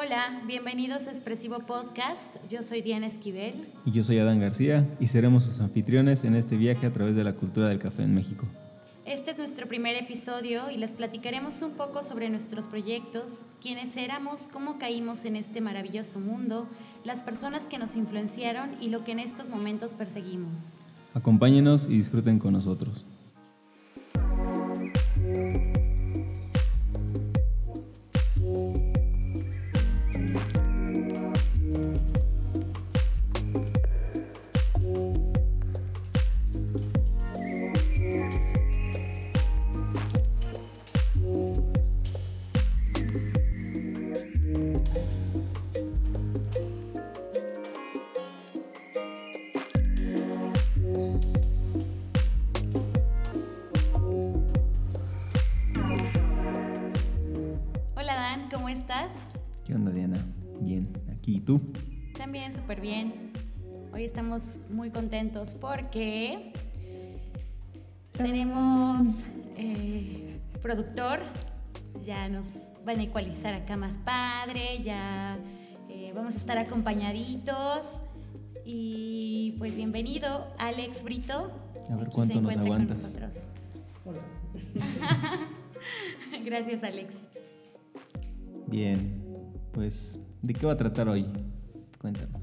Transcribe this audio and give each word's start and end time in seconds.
Hola, 0.00 0.42
bienvenidos 0.46 1.08
a 1.08 1.10
Expresivo 1.10 1.58
Podcast. 1.66 2.36
Yo 2.48 2.62
soy 2.62 2.82
Diana 2.82 3.08
Esquivel. 3.08 3.66
Y 3.84 3.90
yo 3.90 4.04
soy 4.04 4.20
Adán 4.20 4.38
García 4.38 4.86
y 5.00 5.08
seremos 5.08 5.42
sus 5.42 5.58
anfitriones 5.58 6.22
en 6.22 6.36
este 6.36 6.56
viaje 6.56 6.86
a 6.86 6.92
través 6.92 7.16
de 7.16 7.24
la 7.24 7.32
cultura 7.32 7.68
del 7.68 7.80
café 7.80 8.04
en 8.04 8.14
México. 8.14 8.46
Este 9.04 9.32
es 9.32 9.38
nuestro 9.38 9.66
primer 9.66 9.96
episodio 9.96 10.70
y 10.70 10.76
les 10.76 10.92
platicaremos 10.92 11.62
un 11.62 11.72
poco 11.72 12.04
sobre 12.04 12.30
nuestros 12.30 12.68
proyectos, 12.68 13.46
quiénes 13.60 13.96
éramos, 13.96 14.46
cómo 14.46 14.78
caímos 14.78 15.24
en 15.24 15.34
este 15.34 15.60
maravilloso 15.60 16.20
mundo, 16.20 16.68
las 17.02 17.24
personas 17.24 17.66
que 17.66 17.78
nos 17.78 17.96
influenciaron 17.96 18.80
y 18.80 18.90
lo 18.90 19.02
que 19.02 19.10
en 19.10 19.18
estos 19.18 19.48
momentos 19.48 19.94
perseguimos. 19.94 20.76
Acompáñenos 21.12 21.86
y 21.86 21.96
disfruten 21.96 22.38
con 22.38 22.52
nosotros. 22.52 23.04
Estás? 58.98 59.12
¿Qué 59.64 59.74
onda 59.74 59.90
Diana? 59.90 60.18
Bien, 60.60 60.88
aquí 61.12 61.36
y 61.36 61.40
tú. 61.40 61.60
También 62.16 62.52
súper 62.52 62.80
bien. 62.80 63.32
Hoy 63.92 64.04
estamos 64.04 64.60
muy 64.70 64.90
contentos 64.90 65.54
porque 65.54 66.52
tenemos 68.12 69.22
eh, 69.56 70.40
productor, 70.62 71.20
ya 72.04 72.28
nos 72.28 72.72
van 72.84 72.98
a 72.98 73.02
ecualizar 73.04 73.54
acá 73.54 73.76
más 73.76 73.98
padre, 73.98 74.82
ya 74.82 75.38
eh, 75.88 76.12
vamos 76.14 76.34
a 76.34 76.38
estar 76.38 76.58
acompañaditos 76.58 77.86
y 78.64 79.54
pues 79.58 79.76
bienvenido 79.76 80.48
Alex 80.58 81.04
Brito. 81.04 81.52
A 81.90 81.96
ver 81.96 82.10
cuánto 82.10 82.40
nos 82.40 82.56
aguantas. 82.56 83.00
nosotros. 83.00 83.46
Gracias 86.44 86.82
Alex. 86.82 87.14
Bien, 88.68 89.24
pues 89.72 90.20
¿de 90.42 90.52
qué 90.52 90.66
va 90.66 90.74
a 90.74 90.76
tratar 90.76 91.08
hoy? 91.08 91.24
Cuéntanos. 91.98 92.42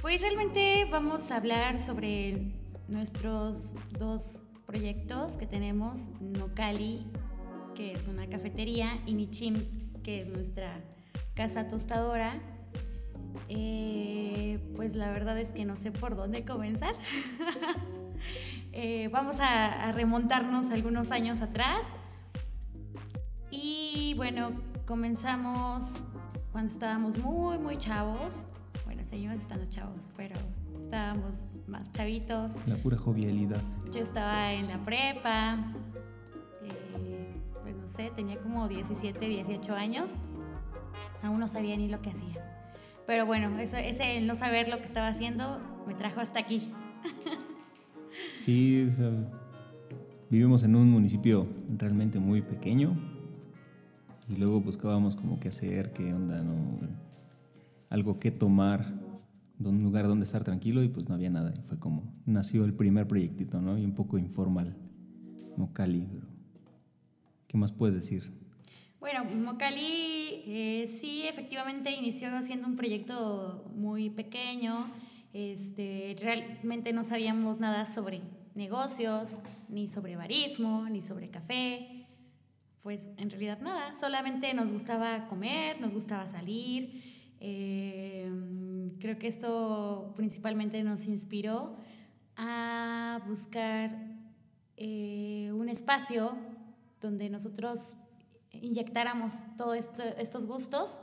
Pues 0.00 0.22
realmente 0.22 0.86
vamos 0.90 1.30
a 1.30 1.36
hablar 1.36 1.78
sobre 1.78 2.54
nuestros 2.88 3.74
dos 3.98 4.44
proyectos 4.66 5.36
que 5.36 5.46
tenemos, 5.46 6.08
Nocali, 6.22 7.06
que 7.74 7.92
es 7.92 8.08
una 8.08 8.30
cafetería, 8.30 8.98
y 9.04 9.12
Nichim, 9.12 9.62
que 10.02 10.22
es 10.22 10.30
nuestra 10.30 10.80
casa 11.34 11.68
tostadora. 11.68 12.40
Eh, 13.50 14.58
pues 14.74 14.94
la 14.94 15.10
verdad 15.10 15.38
es 15.38 15.52
que 15.52 15.66
no 15.66 15.76
sé 15.76 15.92
por 15.92 16.16
dónde 16.16 16.44
comenzar. 16.44 16.94
Eh, 18.72 19.08
vamos 19.08 19.40
a, 19.40 19.88
a 19.88 19.92
remontarnos 19.92 20.70
algunos 20.70 21.10
años 21.10 21.40
atrás. 21.40 21.86
Y 23.50 24.14
bueno, 24.16 24.52
comenzamos 24.88 26.06
cuando 26.50 26.72
estábamos 26.72 27.18
muy, 27.18 27.58
muy 27.58 27.76
chavos. 27.76 28.48
Bueno, 28.86 29.04
seguimos 29.04 29.36
estando 29.36 29.66
chavos, 29.68 30.10
pero 30.16 30.34
estábamos 30.80 31.44
más 31.66 31.92
chavitos. 31.92 32.52
La 32.66 32.76
pura 32.76 32.96
jovialidad. 32.96 33.60
Yo 33.92 34.00
estaba 34.00 34.50
en 34.54 34.66
la 34.66 34.82
prepa, 34.82 35.58
eh, 36.62 37.34
pues 37.62 37.76
no 37.76 37.86
sé, 37.86 38.10
tenía 38.16 38.40
como 38.40 38.66
17, 38.66 39.28
18 39.28 39.74
años. 39.74 40.22
Aún 41.22 41.38
no 41.38 41.48
sabía 41.48 41.76
ni 41.76 41.88
lo 41.88 42.00
que 42.00 42.08
hacía. 42.08 42.72
Pero 43.06 43.26
bueno, 43.26 43.58
eso, 43.58 43.76
ese 43.76 44.22
no 44.22 44.36
saber 44.36 44.70
lo 44.70 44.78
que 44.78 44.84
estaba 44.84 45.08
haciendo 45.08 45.60
me 45.86 45.94
trajo 45.94 46.20
hasta 46.20 46.40
aquí. 46.40 46.72
Sí, 48.38 48.86
o 48.86 48.90
sea, 48.90 49.10
vivimos 50.30 50.62
en 50.62 50.76
un 50.76 50.90
municipio 50.90 51.46
realmente 51.76 52.18
muy 52.18 52.40
pequeño 52.40 53.17
y 54.28 54.36
luego 54.36 54.60
buscábamos 54.60 55.16
como 55.16 55.40
qué 55.40 55.48
hacer, 55.48 55.92
qué 55.92 56.12
onda, 56.12 56.42
¿no? 56.42 56.54
algo 57.90 58.20
que 58.20 58.30
tomar, 58.30 58.86
un 59.58 59.82
lugar 59.82 60.06
donde 60.06 60.24
estar 60.24 60.44
tranquilo 60.44 60.82
y 60.82 60.88
pues 60.88 61.08
no 61.08 61.14
había 61.14 61.30
nada. 61.30 61.52
Y 61.56 61.62
fue 61.62 61.78
como 61.78 62.12
nació 62.26 62.64
el 62.64 62.74
primer 62.74 63.08
proyectito, 63.08 63.60
¿no? 63.60 63.78
Y 63.78 63.84
un 63.84 63.94
poco 63.94 64.18
informal, 64.18 64.76
Mocali, 65.56 66.06
¿qué 67.46 67.56
más 67.56 67.72
puedes 67.72 67.94
decir? 67.94 68.30
Bueno, 69.00 69.24
Mocali 69.24 70.42
eh, 70.46 70.86
sí, 70.88 71.22
efectivamente 71.26 71.90
inició 71.90 72.30
siendo 72.42 72.66
un 72.66 72.76
proyecto 72.76 73.70
muy 73.74 74.10
pequeño. 74.10 74.90
Este, 75.32 76.16
realmente 76.20 76.92
no 76.92 77.04
sabíamos 77.04 77.58
nada 77.60 77.86
sobre 77.86 78.22
negocios, 78.54 79.38
ni 79.68 79.86
sobre 79.86 80.16
barismo, 80.16 80.88
ni 80.90 81.00
sobre 81.00 81.30
café. 81.30 81.97
Pues 82.88 83.10
en 83.18 83.28
realidad 83.28 83.60
nada, 83.60 83.94
solamente 83.94 84.54
nos 84.54 84.72
gustaba 84.72 85.26
comer, 85.26 85.78
nos 85.78 85.92
gustaba 85.92 86.26
salir. 86.26 87.02
Eh, 87.38 88.32
creo 88.98 89.18
que 89.18 89.26
esto 89.26 90.14
principalmente 90.16 90.82
nos 90.82 91.06
inspiró 91.06 91.76
a 92.34 93.20
buscar 93.28 93.94
eh, 94.78 95.52
un 95.52 95.68
espacio 95.68 96.34
donde 96.98 97.28
nosotros 97.28 97.94
inyectáramos 98.52 99.34
todos 99.58 99.76
esto, 99.76 100.04
estos 100.16 100.46
gustos. 100.46 101.02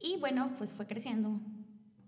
Y 0.00 0.18
bueno, 0.18 0.56
pues 0.58 0.74
fue 0.74 0.88
creciendo 0.88 1.40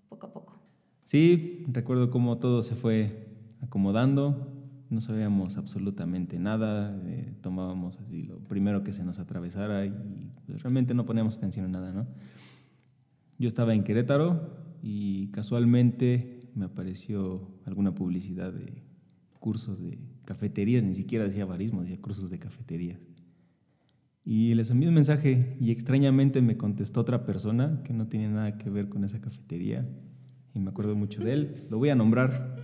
poco 0.09 0.27
a 0.27 0.33
poco. 0.33 0.59
Sí, 1.05 1.65
recuerdo 1.69 2.11
cómo 2.11 2.39
todo 2.39 2.65
se 2.65 2.75
fue 2.75 3.29
acomodando, 3.63 4.58
no 4.91 5.01
sabíamos 5.01 5.57
absolutamente 5.59 6.39
nada, 6.39 7.01
eh, 7.07 7.35
tomábamos 7.41 7.99
así 7.99 8.23
lo 8.23 8.39
primero 8.39 8.83
que 8.83 8.93
se 8.93 9.05
nos 9.05 9.19
atravesara 9.19 9.85
y 9.87 10.33
pues, 10.47 10.63
realmente 10.63 10.95
no 10.95 11.05
poníamos 11.05 11.37
atención 11.37 11.67
a 11.67 11.69
nada, 11.69 11.93
¿no? 11.93 12.07
Yo 13.39 13.49
estaba 13.49 13.75
en 13.75 13.85
Querétaro 13.85 14.57
y 14.83 15.29
casualmente 15.29 16.51
me 16.55 16.65
apareció 16.65 17.49
alguna 17.65 17.95
publicidad 17.95 18.53
de 18.53 18.83
cursos 19.39 19.81
de 19.81 19.99
cafeterías, 20.25 20.83
ni 20.83 20.95
siquiera 20.95 21.25
decía 21.25 21.45
barismo, 21.45 21.83
decía 21.83 22.01
cursos 22.01 22.31
de 22.31 22.39
cafeterías. 22.39 23.01
Y 24.25 24.55
les 24.55 24.71
envié 24.71 24.89
un 24.89 24.95
mensaje 24.95 25.57
y 25.61 25.71
extrañamente 25.71 26.43
me 26.43 26.57
contestó 26.57 27.01
otra 27.01 27.25
persona 27.25 27.81
que 27.83 27.95
no 27.95 28.09
tiene 28.09 28.29
nada 28.29 28.59
que 28.59 28.69
ver 28.69 28.89
con 28.89 29.05
esa 29.05 29.21
cafetería 29.21 29.89
y 30.53 30.61
me 30.61 30.71
acuerdo 30.71 30.95
mucho 30.97 31.23
de 31.23 31.33
él. 31.33 31.67
Lo 31.71 31.79
voy 31.79 31.89
a 31.89 31.95
nombrar. 31.95 32.57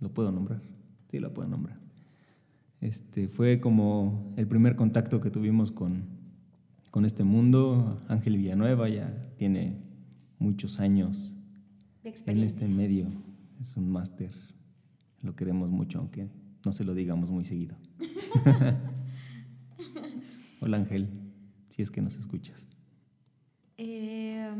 ¿Lo 0.00 0.12
puedo 0.12 0.32
nombrar? 0.32 0.71
Sí, 1.12 1.18
lo 1.18 1.34
puedo 1.34 1.46
nombrar. 1.46 1.78
Este, 2.80 3.28
fue 3.28 3.60
como 3.60 4.32
el 4.38 4.48
primer 4.48 4.76
contacto 4.76 5.20
que 5.20 5.30
tuvimos 5.30 5.70
con, 5.70 6.04
con 6.90 7.04
este 7.04 7.22
mundo. 7.22 8.02
Ángel 8.08 8.38
Villanueva 8.38 8.88
ya 8.88 9.30
tiene 9.36 9.76
muchos 10.38 10.80
años 10.80 11.36
De 12.02 12.14
en 12.24 12.38
este 12.38 12.66
medio. 12.66 13.12
Es 13.60 13.76
un 13.76 13.92
máster. 13.92 14.32
Lo 15.20 15.36
queremos 15.36 15.70
mucho, 15.70 15.98
aunque 15.98 16.30
no 16.64 16.72
se 16.72 16.82
lo 16.82 16.94
digamos 16.94 17.30
muy 17.30 17.44
seguido. 17.44 17.76
Hola 20.62 20.78
Ángel, 20.78 21.10
si 21.68 21.82
es 21.82 21.90
que 21.90 22.00
nos 22.00 22.16
escuchas. 22.16 22.66
Eh, 23.76 24.50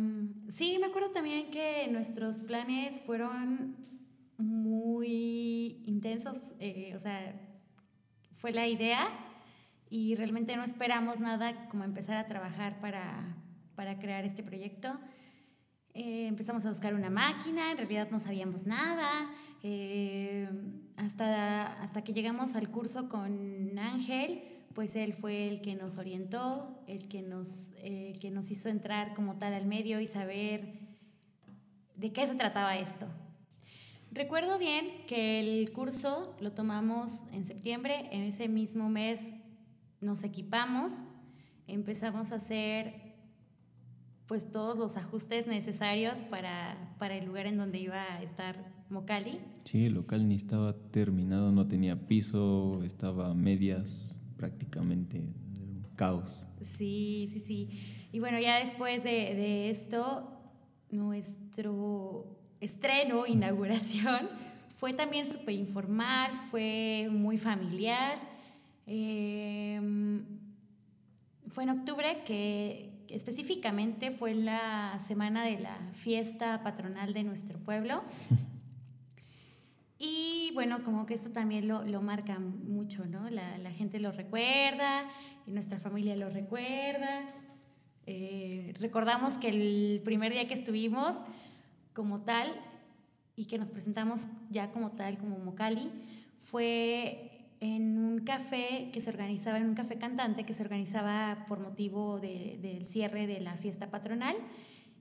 sí, 0.51 0.77
me 0.79 0.89
acuerdo 0.89 1.13
también 1.13 1.51
que 1.51 1.89
nuestros 1.91 2.37
planes 2.37 3.01
fueron 3.01 3.92
muy 4.39 5.83
intensos, 5.87 6.55
eh, 6.59 6.93
o 6.95 6.99
sea, 6.99 7.41
fue 8.35 8.53
la 8.53 8.67
idea 8.67 9.09
y 9.89 10.15
realmente 10.15 10.57
no 10.57 10.65
esperamos 10.65 11.21
nada 11.21 11.69
como 11.69 11.85
empezar 11.85 12.17
a 12.17 12.27
trabajar 12.27 12.81
para, 12.81 13.37
para 13.75 13.99
crear 13.99 14.25
este 14.25 14.43
proyecto. 14.43 14.99
Eh, 15.95 16.27
empezamos 16.27 16.65
a 16.65 16.71
buscar 16.71 16.95
una 16.95 17.11
máquina, 17.11 17.71
en 17.71 17.77
realidad 17.77 18.09
no 18.11 18.19
sabíamos 18.19 18.67
nada, 18.67 19.31
eh, 19.63 20.49
hasta, 20.97 21.83
hasta 21.83 22.03
que 22.03 22.15
llegamos 22.15 22.57
al 22.57 22.71
curso 22.71 23.11
con 23.11 23.79
Ángel, 23.79 24.43
pues 24.75 24.97
él 24.97 25.13
fue 25.13 25.49
el 25.49 25.61
que 25.61 25.75
nos 25.75 25.99
orientó, 25.99 26.83
el 26.87 27.09
que 27.09 27.21
nos, 27.21 27.73
eh, 27.77 28.17
que 28.21 28.31
nos 28.31 28.51
hizo 28.51 28.71
entrar 28.71 29.13
como 29.15 29.37
tal 29.37 29.53
al 29.53 29.67
medio 29.67 30.01
y 30.01 30.07
saber 30.07 30.81
de 31.97 32.13
qué 32.13 32.27
se 32.27 32.35
trataba 32.35 32.79
esto. 32.79 33.07
Recuerdo 34.15 34.59
bien 34.59 35.07
que 35.07 35.41
el 35.41 35.73
curso 35.73 36.37
lo 36.39 36.53
tomamos 36.53 37.25
en 37.33 37.47
septiembre, 37.47 38.11
en 38.13 38.25
ese 38.25 38.47
mismo 38.47 38.91
mes 38.91 39.33
nos 40.03 40.23
equipamos, 40.23 41.07
empezamos 41.67 42.31
a 42.31 42.35
hacer 42.35 43.15
pues 44.27 44.51
todos 44.53 44.77
los 44.77 44.99
ajustes 44.99 45.47
necesarios 45.47 46.25
para, 46.25 46.95
para 46.99 47.17
el 47.17 47.25
lugar 47.25 47.47
en 47.47 47.57
donde 47.57 47.79
iba 47.79 48.03
a 48.03 48.23
estar 48.23 48.85
Mocali. 48.91 49.41
Sí, 49.65 49.87
el 49.87 49.95
local 49.95 50.29
ni 50.29 50.35
estaba 50.35 50.77
terminado, 50.91 51.51
no 51.51 51.67
tenía 51.67 52.07
piso, 52.07 52.83
estaba 52.85 53.31
a 53.31 53.35
medias 53.35 54.15
prácticamente, 54.37 55.21
un 55.21 55.87
caos. 55.97 56.47
Sí, 56.61 57.31
sí, 57.33 57.41
sí. 57.41 58.09
Y 58.13 58.21
bueno, 58.21 58.39
ya 58.39 58.61
después 58.61 59.05
de, 59.05 59.11
de 59.11 59.71
esto, 59.71 60.39
nuestro 60.91 62.42
estreno, 62.63 63.27
inauguración, 63.27 64.29
fue 64.77 64.93
también 64.93 65.31
súper 65.31 65.55
informal, 65.55 66.33
fue 66.51 67.09
muy 67.11 67.37
familiar. 67.37 68.19
Em, 68.87 70.25
fue 71.49 71.65
en 71.65 71.71
octubre 71.71 72.23
que 72.25 72.91
específicamente 73.09 74.11
fue 74.11 74.35
la 74.35 74.99
semana 74.99 75.45
de 75.45 75.59
la 75.59 75.77
fiesta 75.93 76.63
patronal 76.63 77.13
de 77.13 77.25
nuestro 77.25 77.59
pueblo. 77.59 78.03
Y 79.99 80.51
bueno, 80.55 80.83
como 80.83 81.07
que 81.07 81.15
esto 81.15 81.31
también 81.31 81.69
lo, 81.69 81.85
lo 81.85 82.03
marca 82.03 82.39
mucho, 82.41 83.05
¿no? 83.07 83.31
La, 83.31 83.59
la, 83.59 83.71
gente 83.71 84.01
lo 84.01 84.11
recuerda, 84.11 85.05
y 85.47 85.53
nuestra 85.53 85.79
familia 85.79 86.17
lo 86.17 86.29
recuerda. 86.29 87.23
Eh, 88.07 88.75
recordamos 88.81 89.39
que 89.39 89.49
el 89.49 90.01
primer 90.05 90.33
día 90.33 90.49
que 90.49 90.55
estuvimos 90.55 91.19
como 91.93 92.23
tal 92.23 92.49
y 93.37 93.47
que 93.47 93.59
nos 93.59 93.71
presentamos 93.71 94.29
ya 94.51 94.71
como 94.71 94.93
tal, 94.93 95.19
como 95.19 95.39
Mocali, 95.39 95.91
fue 96.39 97.33
en 97.61 97.99
un 97.99 98.19
café 98.21 98.91
que 98.93 99.01
se 99.01 99.11
organizaba, 99.11 99.59
en 99.59 99.69
un 99.69 99.75
café 99.75 99.97
cantante 99.97 100.45
que 100.45 100.53
se 100.53 100.63
organizaba 100.63 101.47
por 101.49 101.61
motivo 101.61 102.19
de, 102.19 102.59
del 102.61 102.85
cierre 102.85 103.27
de 103.27 103.41
la 103.41 103.57
fiesta 103.57 103.91
patronal. 103.91 104.37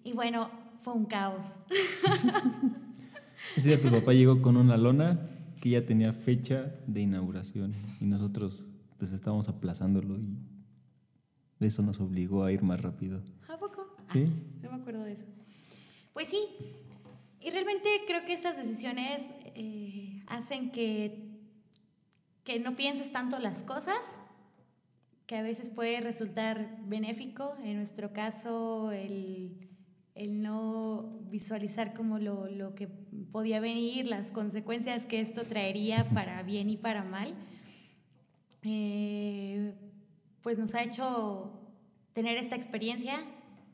Y 0.04 0.14
bueno, 0.14 0.50
fue 0.80 0.94
un 0.94 1.06
caos. 1.06 1.46
Ese 3.58 3.70
día 3.70 3.82
tu 3.82 3.90
papá 3.90 4.14
llegó 4.14 4.42
con 4.42 4.58
una 4.58 4.78
lona 4.78 5.20
que 5.60 5.72
ya 5.72 5.86
tenía 5.86 6.14
fecha 6.14 6.76
de 6.88 7.02
inauguración 7.02 7.74
y 8.00 8.06
nosotros 8.06 8.64
pues 8.98 9.12
estábamos 9.14 9.50
aplazándolo 9.50 10.20
y 10.20 10.38
eso 11.60 11.82
nos 11.82 12.00
obligó 12.00 12.44
a 12.44 12.52
ir 12.52 12.62
más 12.62 12.82
rápido. 12.82 13.22
¿A 13.48 13.58
poco? 13.58 13.96
Sí. 14.12 14.26
Ah, 14.28 14.60
no 14.64 14.72
me 14.72 14.82
acuerdo 14.82 15.04
de 15.04 15.14
eso. 15.14 15.26
Pues 16.14 16.28
sí, 16.28 16.46
y 17.40 17.50
realmente 17.50 17.90
creo 18.06 18.26
que 18.26 18.34
estas 18.34 18.58
decisiones 18.58 19.24
eh, 19.56 20.24
hacen 20.28 20.72
que 20.72 21.32
que 22.44 22.60
no 22.60 22.76
pienses 22.76 23.12
tanto 23.12 23.40
las 23.40 23.64
cosas, 23.64 24.20
que 25.26 25.36
a 25.36 25.42
veces 25.42 25.70
puede 25.70 26.00
resultar 26.02 26.78
benéfico, 26.84 27.56
en 27.64 27.78
nuestro 27.78 28.12
caso 28.14 28.92
el, 28.92 29.70
el 30.16 30.42
no 30.42 31.20
visualizar 31.30 31.94
como 31.94 32.20
lo, 32.20 32.48
lo, 32.48 32.76
que 32.76 32.88
podía 33.32 33.60
venir, 33.60 34.08
las 34.08 34.32
consecuencias 34.32 35.06
que 35.06 35.22
esto 35.22 35.44
traería 35.44 36.10
para 36.10 36.42
bien 36.44 36.70
y 36.70 36.78
para 36.78 37.04
mal, 37.04 37.34
eh, 38.64 39.74
pues 40.42 40.58
nos 40.58 40.76
ha 40.76 40.84
hecho 40.84 41.54
tener 42.14 42.38
esta 42.38 42.56
experiencia, 42.56 43.24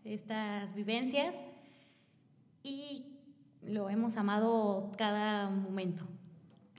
estas 0.03 0.75
vivencias 0.75 1.47
y 2.67 3.05
lo 3.63 3.89
hemos 3.89 4.17
amado 4.17 4.91
cada 4.97 5.49
momento. 5.49 6.05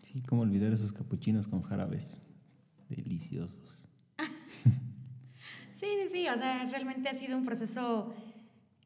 Sí, 0.03 0.21
cómo 0.27 0.43
olvidar 0.43 0.73
esos 0.73 0.93
capuchinos 0.93 1.49
con 1.49 1.63
jarabes. 1.63 2.23
Deliciosos. 2.89 3.89
sí, 5.75 5.87
sí, 5.87 6.09
sí. 6.13 6.29
O 6.29 6.37
sea, 6.37 6.67
realmente 6.71 7.09
ha 7.09 7.15
sido 7.15 7.37
un 7.37 7.45
proceso 7.45 8.13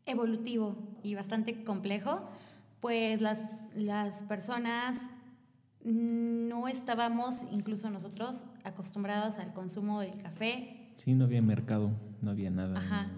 evolutivo 0.07 0.77
y 1.03 1.15
bastante 1.15 1.63
complejo, 1.65 2.25
pues 2.81 3.21
las, 3.21 3.49
las 3.75 4.25
personas 4.25 5.11
no 5.85 6.69
estábamos, 6.69 7.45
incluso 7.51 7.91
nosotros, 7.91 8.47
acostumbrados 8.65 9.39
al 9.39 9.53
consumo 9.53 10.01
del 10.01 10.21
café. 10.21 10.93
Sí, 10.97 11.15
no 11.15 11.25
había 11.25 11.43
mercado, 11.43 11.93
no 12.21 12.31
había 12.31 12.51
nada. 12.51 12.79
Ajá. 12.79 13.11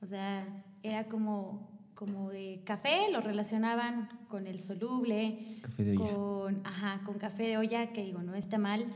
O 0.00 0.06
sea, 0.06 0.64
era 0.82 1.04
como 1.08 1.73
como 1.94 2.30
de 2.30 2.60
café, 2.64 3.10
lo 3.12 3.20
relacionaban 3.20 4.08
con 4.28 4.46
el 4.46 4.60
soluble, 4.60 5.58
café 5.62 5.84
de 5.84 5.96
olla. 5.96 6.14
Con, 6.14 6.66
ajá, 6.66 7.00
con 7.04 7.18
café 7.18 7.44
de 7.44 7.56
olla, 7.56 7.92
que 7.92 8.04
digo, 8.04 8.22
no 8.22 8.34
está 8.34 8.58
mal, 8.58 8.86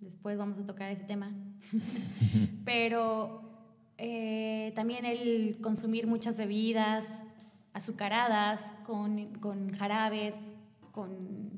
después 0.00 0.38
vamos 0.38 0.58
a 0.58 0.66
tocar 0.66 0.90
ese 0.90 1.04
tema, 1.04 1.32
pero 2.64 3.42
eh, 3.98 4.72
también 4.74 5.04
el 5.04 5.58
consumir 5.60 6.06
muchas 6.06 6.36
bebidas 6.36 7.06
azucaradas, 7.72 8.74
con, 8.84 9.34
con 9.34 9.72
jarabes, 9.72 10.56
con 10.92 11.50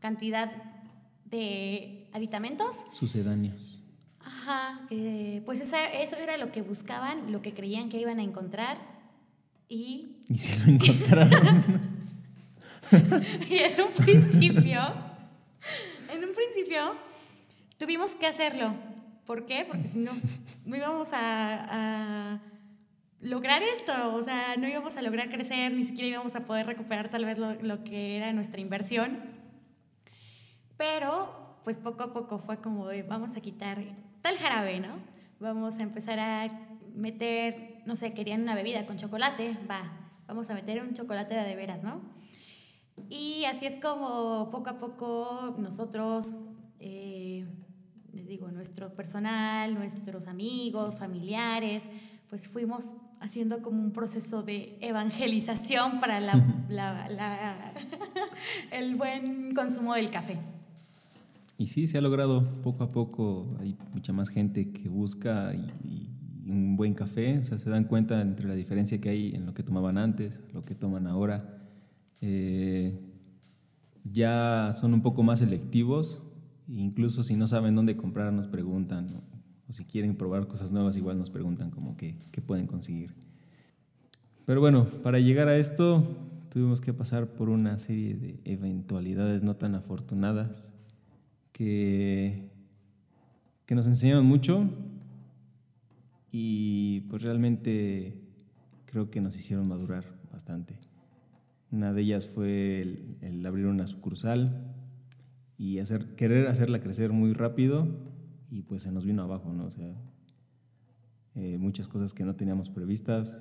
cantidad 0.00 0.50
de 1.26 2.08
aditamentos. 2.12 2.86
Sucedáneos. 2.92 3.82
Ajá, 4.20 4.86
eh, 4.90 5.42
pues 5.44 5.60
esa, 5.60 5.84
eso 5.86 6.16
era 6.16 6.38
lo 6.38 6.50
que 6.50 6.62
buscaban, 6.62 7.30
lo 7.30 7.42
que 7.42 7.52
creían 7.52 7.88
que 7.88 8.00
iban 8.00 8.18
a 8.18 8.22
encontrar 8.22 8.93
y... 9.68 10.16
Y 10.28 10.38
si 10.38 10.64
lo 10.64 10.72
encontraron. 10.72 11.64
y 13.50 13.56
en 13.58 13.80
un 13.80 13.92
principio, 13.92 14.80
en 16.12 16.24
un 16.24 16.34
principio, 16.34 16.96
tuvimos 17.78 18.12
que 18.12 18.26
hacerlo. 18.26 18.74
¿Por 19.26 19.46
qué? 19.46 19.64
Porque 19.66 19.88
si 19.88 19.98
no, 19.98 20.12
no 20.64 20.76
íbamos 20.76 21.12
a, 21.12 22.34
a, 22.34 22.40
lograr 23.20 23.62
esto. 23.62 24.14
O 24.14 24.22
sea, 24.22 24.56
no 24.56 24.68
íbamos 24.68 24.96
a 24.96 25.02
lograr 25.02 25.30
crecer, 25.30 25.72
ni 25.72 25.84
siquiera 25.84 26.08
íbamos 26.08 26.34
a 26.36 26.40
poder 26.40 26.66
recuperar 26.66 27.08
tal 27.08 27.24
vez 27.24 27.38
lo, 27.38 27.54
lo 27.54 27.84
que 27.84 28.16
era 28.16 28.32
nuestra 28.32 28.60
inversión. 28.60 29.18
Pero, 30.76 31.58
pues 31.64 31.78
poco 31.78 32.02
a 32.02 32.12
poco 32.12 32.38
fue 32.38 32.60
como 32.60 32.88
de, 32.88 33.02
vamos 33.02 33.36
a 33.36 33.40
quitar 33.40 33.82
tal 34.20 34.36
jarabe, 34.36 34.80
¿no? 34.80 34.98
Vamos 35.40 35.78
a 35.78 35.82
empezar 35.82 36.18
a 36.18 36.48
meter, 36.94 37.73
no 37.86 37.96
sé, 37.96 38.12
querían 38.14 38.42
una 38.42 38.54
bebida 38.54 38.86
con 38.86 38.96
chocolate, 38.96 39.56
va, 39.70 40.10
vamos 40.26 40.48
a 40.50 40.54
meter 40.54 40.82
un 40.82 40.94
chocolate 40.94 41.34
de, 41.34 41.54
veras, 41.54 41.82
¿no? 41.82 42.00
Y 43.10 43.44
así 43.44 43.66
es 43.66 43.74
como 43.80 44.48
poco 44.50 44.70
a 44.70 44.78
poco 44.78 45.54
nosotros, 45.58 46.34
eh, 46.78 47.46
les 48.12 48.26
digo, 48.26 48.50
nuestro 48.50 48.94
personal, 48.94 49.74
nuestros 49.74 50.26
amigos, 50.26 50.98
familiares, 50.98 51.90
pues 52.28 52.48
fuimos 52.48 52.94
haciendo 53.20 53.62
como 53.62 53.82
un 53.82 53.92
proceso 53.92 54.42
de 54.42 54.78
evangelización 54.80 55.98
para 56.00 56.20
la, 56.20 56.34
la, 56.68 57.08
la, 57.08 57.72
el 58.70 58.94
buen 58.96 59.54
consumo 59.54 59.94
del 59.94 60.10
café. 60.10 60.38
Y 61.56 61.68
sí, 61.68 61.86
se 61.86 61.98
ha 61.98 62.00
logrado 62.00 62.62
poco 62.62 62.84
a 62.84 62.90
poco, 62.90 63.56
hay 63.60 63.76
mucha 63.92 64.12
más 64.12 64.28
gente 64.28 64.72
que 64.72 64.88
busca 64.88 65.54
y, 65.54 65.72
y 65.86 66.13
un 66.46 66.76
buen 66.76 66.94
café, 66.94 67.38
o 67.38 67.42
sea, 67.42 67.58
se 67.58 67.70
dan 67.70 67.84
cuenta 67.84 68.20
entre 68.20 68.46
la 68.46 68.54
diferencia 68.54 69.00
que 69.00 69.08
hay 69.08 69.34
en 69.34 69.46
lo 69.46 69.54
que 69.54 69.62
tomaban 69.62 69.98
antes, 69.98 70.40
lo 70.52 70.64
que 70.64 70.74
toman 70.74 71.06
ahora. 71.06 71.62
Eh, 72.20 72.98
ya 74.04 74.72
son 74.72 74.94
un 74.94 75.02
poco 75.02 75.22
más 75.22 75.38
selectivos, 75.38 76.22
incluso 76.68 77.24
si 77.24 77.36
no 77.36 77.46
saben 77.46 77.74
dónde 77.74 77.96
comprar 77.96 78.32
nos 78.32 78.46
preguntan, 78.46 79.10
o, 79.14 79.22
o 79.68 79.72
si 79.72 79.84
quieren 79.84 80.16
probar 80.16 80.46
cosas 80.46 80.72
nuevas 80.72 80.96
igual 80.96 81.18
nos 81.18 81.30
preguntan 81.30 81.70
como 81.70 81.96
que, 81.96 82.16
qué 82.30 82.42
pueden 82.42 82.66
conseguir. 82.66 83.14
Pero 84.44 84.60
bueno, 84.60 84.84
para 85.02 85.18
llegar 85.18 85.48
a 85.48 85.56
esto 85.56 86.06
tuvimos 86.50 86.80
que 86.80 86.92
pasar 86.92 87.28
por 87.28 87.48
una 87.48 87.78
serie 87.78 88.14
de 88.14 88.40
eventualidades 88.44 89.42
no 89.42 89.56
tan 89.56 89.74
afortunadas 89.74 90.72
que, 91.52 92.50
que 93.64 93.74
nos 93.74 93.86
enseñaron 93.86 94.26
mucho 94.26 94.68
y 96.36 97.02
pues 97.02 97.22
realmente 97.22 98.20
creo 98.86 99.08
que 99.08 99.20
nos 99.20 99.36
hicieron 99.36 99.68
madurar 99.68 100.04
bastante. 100.32 100.76
Una 101.70 101.92
de 101.92 102.02
ellas 102.02 102.26
fue 102.26 102.80
el, 103.20 103.46
abrir 103.46 103.66
una 103.66 103.86
sucursal 103.86 104.74
y 105.56 105.78
hacer, 105.78 106.16
querer 106.16 106.48
hacerla 106.48 106.80
crecer 106.80 107.12
muy 107.12 107.34
rápido 107.34 107.86
y 108.50 108.62
pues 108.62 108.82
se 108.82 108.90
nos 108.90 109.04
vino 109.04 109.22
abajo, 109.22 109.52
¿no? 109.52 109.66
O 109.66 109.70
sea, 109.70 109.94
eh, 111.36 111.56
muchas 111.56 111.86
cosas 111.86 112.12
que 112.12 112.24
no 112.24 112.34
teníamos 112.34 112.68
previstas 112.68 113.40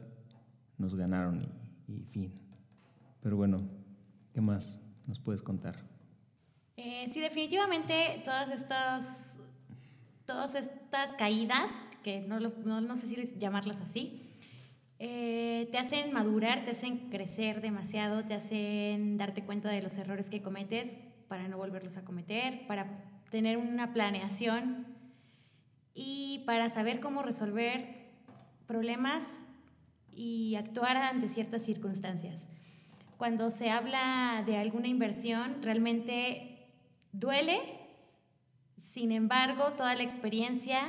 nos 0.78 0.94
ganaron 0.94 1.42
y, 1.88 1.94
y, 1.94 2.04
fin. 2.04 2.32
Pero 3.22 3.38
bueno, 3.38 3.72
¿qué 4.36 4.42
más 4.42 4.80
nos 5.08 5.20
puedes 5.20 5.42
contar? 5.42 5.84
Eh, 6.78 7.08
sí, 7.10 7.22
definitivamente 7.22 8.22
todas 8.24 8.52
estas, 8.52 9.38
todas 10.28 10.54
estas 10.54 11.16
caídas 11.16 11.72
que 12.04 12.22
no, 12.22 12.40
no, 12.40 12.82
no 12.82 12.96
sé 12.96 13.08
si 13.08 13.40
llamarlas 13.40 13.82
así, 13.82 14.30
eh, 15.00 15.68
te 15.72 15.78
hacen 15.78 16.14
madurar, 16.14 16.64
te 16.64 16.72
hacen 16.72 17.10
crecer 17.10 17.62
demasiado, 17.62 18.24
te 18.24 18.34
hacen 18.34 19.18
darte 19.18 19.44
cuenta 19.44 19.70
de 19.70 19.82
los 19.82 19.98
errores 19.98 20.30
que 20.30 20.42
cometes 20.42 20.98
para 21.28 21.48
no 21.48 21.58
volverlos 21.58 21.98
a 21.98 22.06
cometer, 22.06 22.68
para 22.68 23.04
tener 23.30 23.58
una 23.58 23.92
planeación 23.92 24.86
y 25.94 26.44
para 26.46 26.70
saber 26.70 27.00
cómo 27.00 27.24
resolver 27.24 28.12
problemas 28.68 29.42
y 30.12 30.56
actuar 30.56 30.96
ante 30.96 31.28
ciertas 31.28 31.66
circunstancias. 31.66 32.52
Cuando 33.18 33.50
se 33.50 33.70
habla 33.70 34.44
de 34.46 34.58
alguna 34.58 34.88
inversión, 34.88 35.62
realmente 35.62 36.68
duele, 37.12 37.60
sin 38.78 39.12
embargo, 39.12 39.74
toda 39.74 39.96
la 39.96 40.04
experiencia 40.04 40.82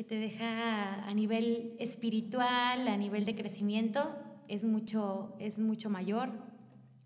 que 0.00 0.04
te 0.04 0.18
deja 0.18 1.04
a 1.04 1.12
nivel 1.12 1.76
espiritual, 1.78 2.88
a 2.88 2.96
nivel 2.96 3.26
de 3.26 3.34
crecimiento, 3.34 4.16
es 4.48 4.64
mucho, 4.64 5.36
es 5.38 5.58
mucho 5.58 5.90
mayor 5.90 6.30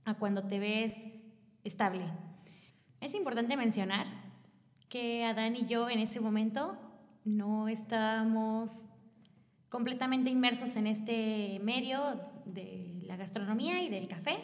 a 0.05 0.15
cuando 0.15 0.45
te 0.45 0.61
ves 0.61 0.95
estable. 1.65 2.05
Es 3.01 3.15
importante 3.15 3.57
mencionar 3.57 4.07
que 4.89 5.25
Adán 5.25 5.57
y 5.57 5.65
yo 5.65 5.91
en 5.91 5.99
ese 5.99 6.21
momento 6.21 6.79
no 7.25 7.67
estábamos 7.67 8.91
completamente 9.71 10.31
inmersos 10.31 10.77
en 10.77 10.87
este 10.87 11.59
medio 11.65 11.99
de 12.45 13.01
la 13.03 13.17
gastronomía 13.17 13.83
y 13.83 13.89
del 13.89 14.07
café. 14.07 14.37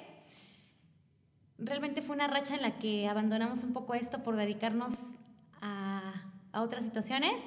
Realmente 1.57 2.03
fue 2.03 2.17
una 2.17 2.27
racha 2.27 2.57
en 2.57 2.63
la 2.63 2.79
que 2.79 3.07
abandonamos 3.07 3.63
un 3.63 3.73
poco 3.73 3.95
esto 3.95 4.25
por 4.25 4.35
dedicarnos 4.35 5.15
a, 5.61 6.33
a 6.51 6.63
otras 6.63 6.85
situaciones. 6.85 7.41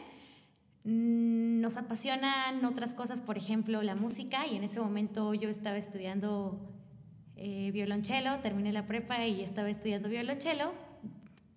Mm, 0.86 1.62
nos 1.62 1.78
apasionan 1.78 2.64
otras 2.66 2.94
cosas, 2.94 3.22
por 3.22 3.38
ejemplo, 3.38 3.82
la 3.84 3.96
música, 3.96 4.46
y 4.48 4.56
en 4.58 4.64
ese 4.64 4.82
momento 4.82 5.34
yo 5.34 5.50
estaba 5.50 5.78
estudiando 5.78 6.60
eh, 7.38 7.72
violonchelo, 7.72 8.40
terminé 8.40 8.74
la 8.74 8.86
prepa 8.86 9.26
y 9.26 9.42
estaba 9.42 9.70
estudiando 9.70 10.10
violonchelo, 10.10 10.74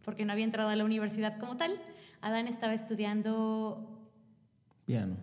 porque 0.05 0.25
no 0.25 0.33
había 0.33 0.45
entrado 0.45 0.71
a 0.71 0.77
la 0.77 0.85
universidad 0.85 1.39
como 1.39 1.57
tal. 1.57 1.81
Adán 2.21 2.47
estaba 2.47 2.75
estudiando... 2.75 4.09
Piano. 4.85 5.17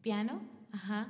Piano, 0.00 0.40
ajá. 0.72 1.08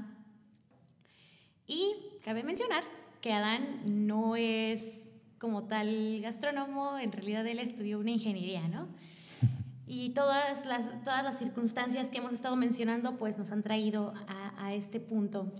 Y 1.68 1.94
cabe 2.24 2.42
mencionar 2.42 2.82
que 3.20 3.32
Adán 3.32 4.08
no 4.08 4.34
es 4.34 5.08
como 5.38 5.64
tal 5.64 6.20
gastrónomo, 6.20 6.98
en 6.98 7.12
realidad 7.12 7.46
él 7.46 7.60
estudió 7.60 8.00
una 8.00 8.10
ingeniería, 8.10 8.66
¿no? 8.66 8.88
Y 9.92 10.10
todas 10.10 10.66
las, 10.66 11.02
todas 11.02 11.24
las 11.24 11.36
circunstancias 11.36 12.10
que 12.10 12.18
hemos 12.18 12.32
estado 12.32 12.54
mencionando 12.54 13.16
pues 13.16 13.36
nos 13.36 13.50
han 13.50 13.64
traído 13.64 14.14
a, 14.28 14.66
a 14.66 14.72
este 14.72 15.00
punto. 15.00 15.52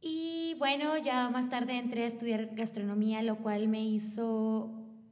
Y 0.00 0.54
bueno, 0.60 0.96
ya 0.98 1.28
más 1.28 1.50
tarde 1.50 1.78
entré 1.78 2.04
a 2.04 2.06
estudiar 2.06 2.54
gastronomía, 2.54 3.20
lo 3.22 3.38
cual 3.38 3.66
me 3.66 3.84
hizo 3.84 4.70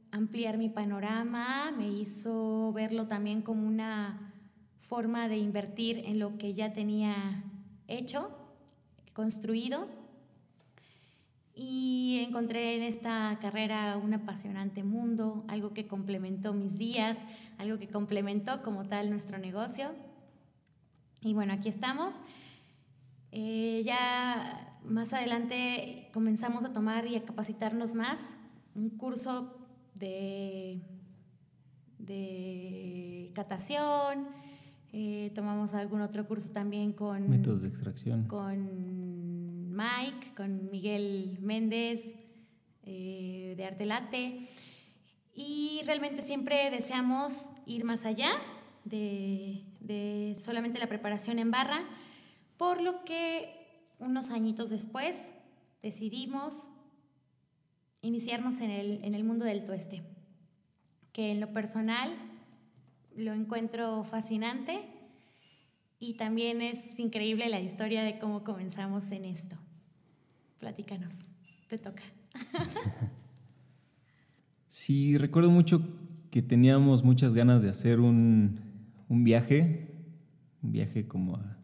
ampliar 0.09 0.57
mi 0.57 0.69
panorama, 0.69 1.73
me 1.77 1.89
hizo 1.89 2.71
verlo 2.71 3.07
también 3.07 3.41
como 3.41 3.67
una 3.67 4.33
forma 4.79 5.27
de 5.27 5.39
invertir 5.39 6.01
en 6.05 6.17
lo 6.17 6.37
que 6.37 6.53
ya 6.53 6.71
tenía 6.71 7.43
hecho, 7.89 8.31
construido. 9.11 9.89
Y 11.63 12.23
encontré 12.27 12.75
en 12.75 12.81
esta 12.81 13.37
carrera 13.39 13.95
un 14.03 14.15
apasionante 14.15 14.83
mundo, 14.83 15.45
algo 15.47 15.73
que 15.73 15.85
complementó 15.85 16.53
mis 16.53 16.79
días, 16.79 17.19
algo 17.59 17.77
que 17.77 17.87
complementó 17.87 18.63
como 18.63 18.85
tal 18.85 19.11
nuestro 19.11 19.37
negocio. 19.37 19.91
Y 21.21 21.35
bueno, 21.35 21.53
aquí 21.53 21.69
estamos. 21.69 22.23
Eh, 23.31 23.83
ya 23.85 24.79
más 24.83 25.13
adelante 25.13 26.09
comenzamos 26.11 26.65
a 26.65 26.73
tomar 26.73 27.05
y 27.05 27.15
a 27.15 27.25
capacitarnos 27.25 27.93
más. 27.93 28.37
Un 28.73 28.89
curso 28.89 29.55
de, 29.93 30.81
de 31.99 33.31
catación, 33.35 34.29
eh, 34.93 35.31
tomamos 35.35 35.75
algún 35.75 36.01
otro 36.01 36.27
curso 36.27 36.51
también 36.51 36.91
con... 36.91 37.29
Métodos 37.29 37.61
de 37.61 37.67
extracción. 37.67 38.23
Con 38.23 39.10
Mike, 39.71 40.33
con 40.35 40.69
Miguel 40.69 41.37
Méndez 41.41 42.01
eh, 42.83 43.53
de 43.57 43.65
Arte 43.65 43.85
Late. 43.85 44.47
Y 45.33 45.81
realmente 45.85 46.21
siempre 46.21 46.69
deseamos 46.69 47.49
ir 47.65 47.83
más 47.85 48.05
allá 48.05 48.31
de, 48.83 49.63
de 49.79 50.35
solamente 50.37 50.79
la 50.79 50.87
preparación 50.87 51.39
en 51.39 51.51
barra, 51.51 51.83
por 52.57 52.81
lo 52.81 53.03
que 53.05 53.87
unos 53.99 54.29
añitos 54.29 54.69
después 54.69 55.31
decidimos 55.81 56.69
iniciarnos 58.01 58.59
en 58.61 58.71
el, 58.71 59.03
en 59.03 59.15
el 59.15 59.23
mundo 59.23 59.45
del 59.45 59.63
tueste, 59.63 60.03
que 61.13 61.31
en 61.31 61.39
lo 61.39 61.53
personal 61.53 62.15
lo 63.15 63.33
encuentro 63.33 64.03
fascinante 64.03 65.00
y 66.01 66.15
también 66.15 66.61
es 66.61 66.99
increíble 66.99 67.47
la 67.47 67.61
historia 67.61 68.03
de 68.03 68.19
cómo 68.19 68.43
comenzamos 68.43 69.09
en 69.11 69.23
esto. 69.23 69.55
Platícanos, 70.59 71.31
te 71.69 71.77
toca. 71.77 72.03
Sí, 74.67 75.17
recuerdo 75.17 75.51
mucho 75.51 75.81
que 76.31 76.41
teníamos 76.41 77.03
muchas 77.03 77.33
ganas 77.33 77.61
de 77.61 77.69
hacer 77.69 77.99
un, 77.99 78.61
un 79.09 79.23
viaje, 79.25 79.93
un 80.63 80.71
viaje 80.71 81.09
como 81.09 81.35
a 81.35 81.61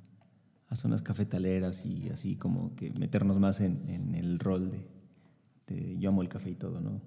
a 0.69 0.75
zonas 0.75 1.01
cafetaleras 1.01 1.85
y 1.85 2.09
así 2.09 2.35
como 2.35 2.75
que 2.75 2.91
meternos 2.91 3.39
más 3.39 3.61
en, 3.61 4.15
el 4.15 4.39
rol 4.39 4.71
de, 5.67 5.97
yo 5.99 6.09
amo 6.09 6.21
el 6.21 6.29
café 6.29 6.51
y 6.51 6.55
todo, 6.55 6.81
¿no? 6.81 7.01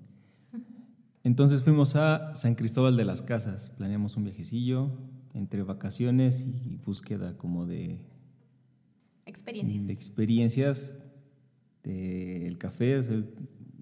Entonces 1.22 1.62
fuimos 1.62 1.96
a 1.96 2.34
San 2.34 2.54
Cristóbal 2.54 2.96
de 2.96 3.04
las 3.04 3.20
Casas, 3.20 3.70
planeamos 3.76 4.16
un 4.16 4.24
viajecillo 4.24 4.90
entre 5.34 5.62
vacaciones 5.62 6.46
y 6.64 6.76
búsqueda 6.76 7.36
como 7.36 7.66
de 7.66 7.98
experiencias. 9.26 9.86
De 9.86 9.92
experiencias 9.92 10.96
del 11.82 12.58
café, 12.58 12.98
o 12.98 13.02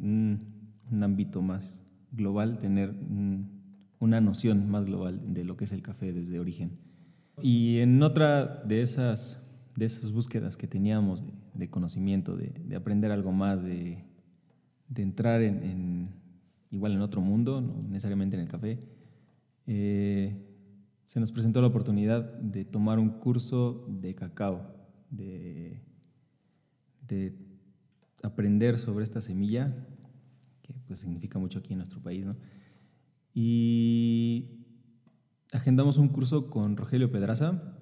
un, 0.00 1.02
ámbito 1.02 1.43
más 1.43 1.83
global, 2.12 2.59
tener 2.59 2.95
una 4.00 4.21
noción 4.21 4.71
más 4.71 4.85
global 4.85 5.35
de 5.35 5.45
lo 5.45 5.57
que 5.57 5.64
es 5.64 5.73
el 5.73 5.83
café 5.83 6.12
desde 6.12 6.40
origen. 6.40 6.78
Y 7.43 7.78
en 7.78 8.02
otra 8.02 8.62
de 8.64 8.83
esas 8.83 9.40
de 9.78 9.85
esas 9.87 10.11
búsquedas 10.11 10.57
que 10.57 10.67
teníamos 10.67 11.25
de, 11.55 11.71
conocimiento, 11.71 12.37
de, 12.37 12.75
aprender 12.75 13.12
algo 13.12 13.31
más, 13.31 13.62
de, 13.62 14.02
entrar 14.97 15.40
en, 15.40 16.09
igual 16.73 16.95
en 16.95 17.00
otro 17.00 17.21
mundo, 17.21 17.61
no 17.61 17.81
necesariamente 17.88 18.35
en 18.35 18.43
el 18.43 18.49
café, 18.49 18.81
eh, 19.69 20.48
se 21.09 21.21
nos 21.21 21.33
presentó 21.33 21.62
la 21.62 21.69
oportunidad 21.69 22.35
de 22.35 22.67
tomar 22.67 22.99
un 22.99 23.09
curso 23.09 23.87
de 23.88 24.15
cacao, 24.15 24.61
de, 25.09 25.81
aprender 28.23 28.79
sobre 28.79 29.05
esta 29.05 29.23
semilla, 29.23 29.75
que 30.61 30.75
pues 30.87 30.99
significa 30.99 31.38
mucho 31.38 31.61
aquí 31.61 31.73
en 31.73 31.79
nuestro 31.79 32.03
país, 32.03 32.27
¿no? 32.27 32.37
Y 33.33 34.67
agendamos 35.50 35.97
un 35.97 36.09
curso 36.09 36.50
con 36.50 36.77
Rogelio 36.77 37.11
Pedraza, 37.11 37.75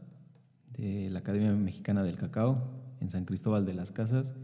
de 0.73 1.11
la 1.11 1.18
Academia 1.18 1.52
Mexicana 1.52 2.04
del 2.04 2.18
Cacao 2.18 2.95
en 3.00 3.11
San 3.11 3.25
Cristóbal 3.25 3.66
de 3.66 3.75
las 3.75 3.90
Casas. 3.90 4.37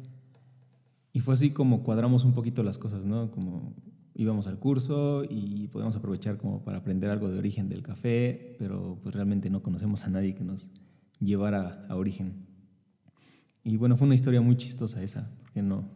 Y 1.12 1.20
fue 1.20 1.34
así 1.34 1.50
como 1.50 1.84
cuadramos 1.84 2.24
un 2.24 2.34
poquito 2.34 2.64
las 2.64 2.78
cosas, 2.78 3.04
¿no? 3.04 3.30
Como 3.30 3.76
íbamos 4.14 4.46
al 4.46 4.58
curso 4.58 5.24
y 5.28 5.68
podíamos 5.68 5.96
aprovechar 5.96 6.36
como 6.36 6.62
para 6.62 6.78
aprender 6.78 7.10
algo 7.10 7.28
de 7.28 7.38
origen 7.38 7.68
del 7.68 7.82
café, 7.82 8.56
pero 8.58 8.98
pues 9.02 9.14
realmente 9.14 9.50
no 9.50 9.62
conocemos 9.62 10.04
a 10.04 10.10
nadie 10.10 10.34
que 10.34 10.44
nos 10.44 10.70
llevara 11.20 11.86
a 11.88 11.96
origen. 11.96 12.46
Y 13.64 13.76
bueno, 13.76 13.96
fue 13.96 14.06
una 14.06 14.14
historia 14.14 14.40
muy 14.40 14.56
chistosa 14.56 15.02
esa, 15.02 15.30
porque 15.40 15.62
no 15.62 15.88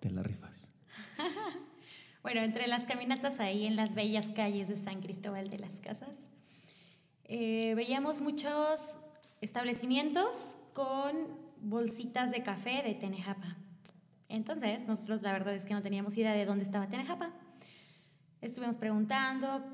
te 0.00 0.10
la 0.10 0.22
rifas. 0.22 0.72
bueno, 2.22 2.40
entre 2.40 2.66
las 2.66 2.86
caminatas 2.86 3.40
ahí 3.40 3.66
en 3.66 3.76
las 3.76 3.94
bellas 3.94 4.30
calles 4.30 4.68
de 4.68 4.76
San 4.76 5.00
Cristóbal 5.00 5.50
de 5.50 5.58
las 5.58 5.80
Casas, 5.80 6.14
eh, 7.24 7.74
veíamos 7.74 8.20
muchos 8.20 8.98
establecimientos 9.40 10.56
con 10.72 11.14
bolsitas 11.60 12.30
de 12.30 12.42
café 12.42 12.82
de 12.82 12.94
Tenejapa. 12.94 13.58
Entonces, 14.28 14.86
nosotros 14.86 15.22
la 15.22 15.32
verdad 15.32 15.54
es 15.54 15.64
que 15.64 15.74
no 15.74 15.82
teníamos 15.82 16.16
idea 16.16 16.32
de 16.32 16.44
dónde 16.44 16.64
estaba 16.64 16.88
Tenejapa. 16.88 17.32
Estuvimos 18.40 18.76
preguntando, 18.76 19.64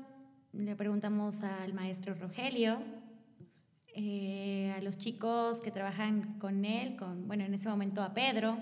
le 0.53 0.75
preguntamos 0.75 1.43
al 1.43 1.73
maestro 1.73 2.15
Rogelio, 2.15 2.79
eh, 3.87 4.73
a 4.77 4.81
los 4.81 4.97
chicos 4.97 5.61
que 5.61 5.71
trabajan 5.71 6.39
con 6.39 6.65
él, 6.65 6.95
con, 6.95 7.27
bueno, 7.27 7.43
en 7.43 7.53
ese 7.53 7.69
momento 7.69 8.01
a 8.01 8.13
Pedro, 8.13 8.57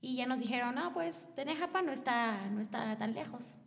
y 0.00 0.16
ya 0.16 0.26
nos 0.26 0.40
dijeron, 0.40 0.74
no, 0.74 0.92
pues 0.92 1.28
Tenejapa 1.34 1.82
no 1.82 1.92
está, 1.92 2.48
no 2.50 2.60
está 2.60 2.96
tan 2.96 3.14
lejos. 3.14 3.58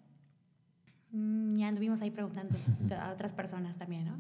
Mm, 1.12 1.58
y 1.58 1.64
anduvimos 1.64 2.02
ahí 2.02 2.12
preguntando 2.12 2.56
a 3.00 3.12
otras 3.12 3.34
personas 3.34 3.78
también, 3.78 4.06
¿no? 4.06 4.20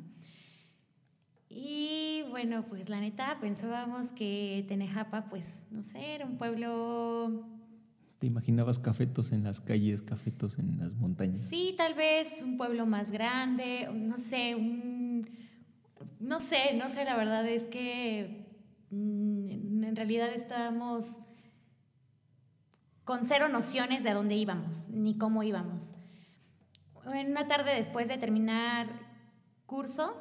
Y 1.53 2.23
bueno, 2.29 2.65
pues 2.65 2.87
la 2.87 3.01
neta 3.01 3.37
pensábamos 3.41 4.13
que 4.13 4.63
Tenejapa, 4.67 5.25
pues 5.25 5.65
no 5.69 5.83
sé, 5.83 6.15
era 6.15 6.25
un 6.25 6.37
pueblo... 6.37 7.45
¿Te 8.19 8.27
imaginabas 8.27 8.79
cafetos 8.79 9.31
en 9.31 9.43
las 9.43 9.59
calles, 9.59 10.01
cafetos 10.01 10.59
en 10.59 10.79
las 10.79 10.93
montañas? 10.93 11.39
Sí, 11.39 11.73
tal 11.75 11.95
vez 11.95 12.41
un 12.43 12.55
pueblo 12.57 12.85
más 12.85 13.11
grande, 13.11 13.89
no 13.93 14.17
sé, 14.17 14.55
un... 14.55 15.27
No 16.19 16.39
sé, 16.39 16.75
no 16.77 16.89
sé, 16.89 17.03
la 17.03 17.17
verdad 17.17 17.45
es 17.47 17.67
que 17.67 18.47
mm, 18.91 19.83
en 19.83 19.95
realidad 19.95 20.31
estábamos 20.33 21.19
con 23.03 23.25
cero 23.25 23.49
nociones 23.49 24.03
de 24.03 24.11
a 24.11 24.13
dónde 24.13 24.35
íbamos, 24.35 24.87
ni 24.87 25.17
cómo 25.17 25.43
íbamos. 25.43 25.95
En 27.13 27.31
una 27.31 27.47
tarde 27.47 27.75
después 27.75 28.07
de 28.07 28.17
terminar 28.17 28.87
curso 29.65 30.15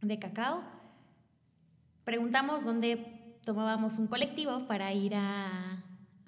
de 0.00 0.18
cacao, 0.18 0.62
preguntamos 2.04 2.64
dónde 2.64 3.38
tomábamos 3.44 3.98
un 3.98 4.06
colectivo 4.06 4.66
para 4.66 4.92
ir 4.92 5.14
a, 5.14 5.82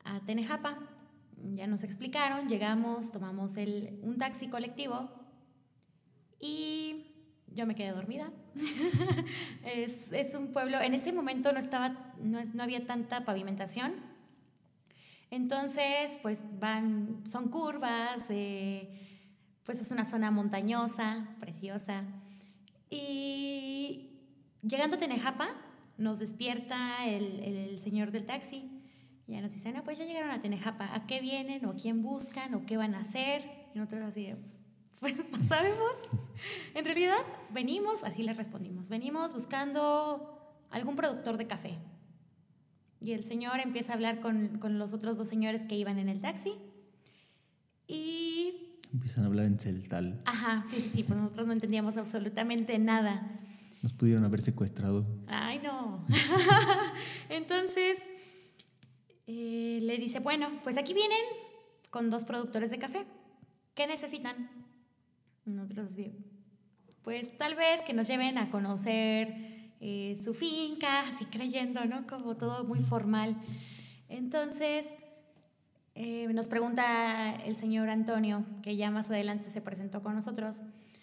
a 0.04 0.20
Tenejapa. 0.26 0.78
Ya 1.54 1.66
nos 1.66 1.84
explicaron, 1.84 2.48
llegamos, 2.48 3.12
tomamos 3.12 3.56
el, 3.56 3.98
un 4.02 4.18
taxi 4.18 4.48
colectivo 4.48 5.08
y 6.40 7.06
yo 7.54 7.66
me 7.66 7.74
quedé 7.74 7.90
dormida. 7.90 8.32
es, 9.64 10.12
es, 10.12 10.34
un 10.34 10.52
pueblo, 10.52 10.80
en 10.80 10.94
ese 10.94 11.12
momento 11.12 11.52
no, 11.52 11.58
estaba, 11.58 12.14
no, 12.20 12.44
no 12.44 12.62
había 12.62 12.86
tanta 12.86 13.24
pavimentación. 13.24 13.94
Entonces, 15.30 16.18
pues 16.22 16.40
van, 16.58 17.22
son 17.26 17.48
curvas, 17.48 18.26
eh, 18.30 18.88
pues 19.64 19.80
es 19.80 19.90
una 19.90 20.04
zona 20.04 20.30
montañosa, 20.30 21.28
preciosa. 21.40 22.04
Y 22.90 24.10
llegando 24.62 24.96
a 24.96 24.98
Tenejapa, 24.98 25.48
nos 25.96 26.18
despierta 26.18 27.06
el, 27.06 27.40
el, 27.40 27.78
señor 27.78 28.10
del 28.10 28.26
taxi. 28.26 28.70
Ya 29.26 29.40
nos 29.40 29.52
dice, 29.52 29.72
no, 29.72 29.84
pues 29.84 29.98
ya 29.98 30.06
llegaron 30.06 30.30
a 30.30 30.40
Tenejapa, 30.40 30.94
¿a 30.94 31.06
qué 31.06 31.20
vienen? 31.20 31.64
¿O 31.66 31.74
quién 31.74 32.02
buscan? 32.02 32.54
¿O 32.54 32.64
qué 32.64 32.76
van 32.76 32.94
a 32.94 33.00
hacer? 33.00 33.42
Y 33.74 33.78
nosotros 33.78 34.04
así, 34.04 34.32
pues 35.00 35.14
no 35.32 35.42
sabemos. 35.42 35.92
En 36.74 36.84
realidad, 36.84 37.18
venimos, 37.50 38.04
así 38.04 38.22
le 38.22 38.32
respondimos, 38.32 38.88
venimos 38.88 39.34
buscando 39.34 40.38
algún 40.70 40.96
productor 40.96 41.36
de 41.36 41.46
café. 41.46 41.78
Y 43.00 43.12
el 43.12 43.24
señor 43.24 43.60
empieza 43.60 43.92
a 43.92 43.94
hablar 43.94 44.20
con, 44.20 44.58
con 44.58 44.78
los 44.78 44.92
otros 44.92 45.18
dos 45.18 45.28
señores 45.28 45.64
que 45.64 45.76
iban 45.76 45.98
en 45.98 46.08
el 46.08 46.20
taxi. 46.20 46.54
Y 47.86 48.27
Empiezan 48.92 49.24
a 49.24 49.26
hablar 49.26 49.46
en 49.46 49.58
celtal. 49.58 50.22
Ajá, 50.24 50.64
sí, 50.66 50.80
sí, 50.80 50.88
sí, 50.88 51.02
pues 51.02 51.18
nosotros 51.18 51.46
no 51.46 51.52
entendíamos 51.52 51.96
absolutamente 51.96 52.78
nada. 52.78 53.40
Nos 53.82 53.92
pudieron 53.92 54.24
haber 54.24 54.40
secuestrado. 54.40 55.06
Ay, 55.26 55.60
no. 55.62 56.06
Entonces, 57.28 57.98
eh, 59.26 59.78
le 59.82 59.98
dice, 59.98 60.20
bueno, 60.20 60.48
pues 60.64 60.78
aquí 60.78 60.94
vienen 60.94 61.18
con 61.90 62.10
dos 62.10 62.24
productores 62.24 62.70
de 62.70 62.78
café. 62.78 63.06
¿Qué 63.74 63.86
necesitan? 63.86 64.50
Nosotros 65.44 65.92
así, 65.92 66.12
pues 67.02 67.36
tal 67.38 67.54
vez 67.54 67.82
que 67.82 67.92
nos 67.92 68.08
lleven 68.08 68.36
a 68.36 68.50
conocer 68.50 69.72
eh, 69.80 70.18
su 70.22 70.34
finca, 70.34 71.08
así 71.08 71.24
creyendo, 71.26 71.84
¿no? 71.84 72.06
Como 72.06 72.36
todo 72.36 72.64
muy 72.64 72.80
formal. 72.80 73.36
Entonces, 74.08 74.86
eh, 76.00 76.32
nos 76.32 76.46
pregunta 76.46 77.34
el 77.44 77.56
señor 77.56 77.88
Antonio, 77.90 78.44
que 78.62 78.76
ya 78.76 78.88
más 78.88 79.10
adelante 79.10 79.50
se 79.50 79.60
presentó 79.60 80.00
con 80.00 80.14
nosotros, 80.14 80.62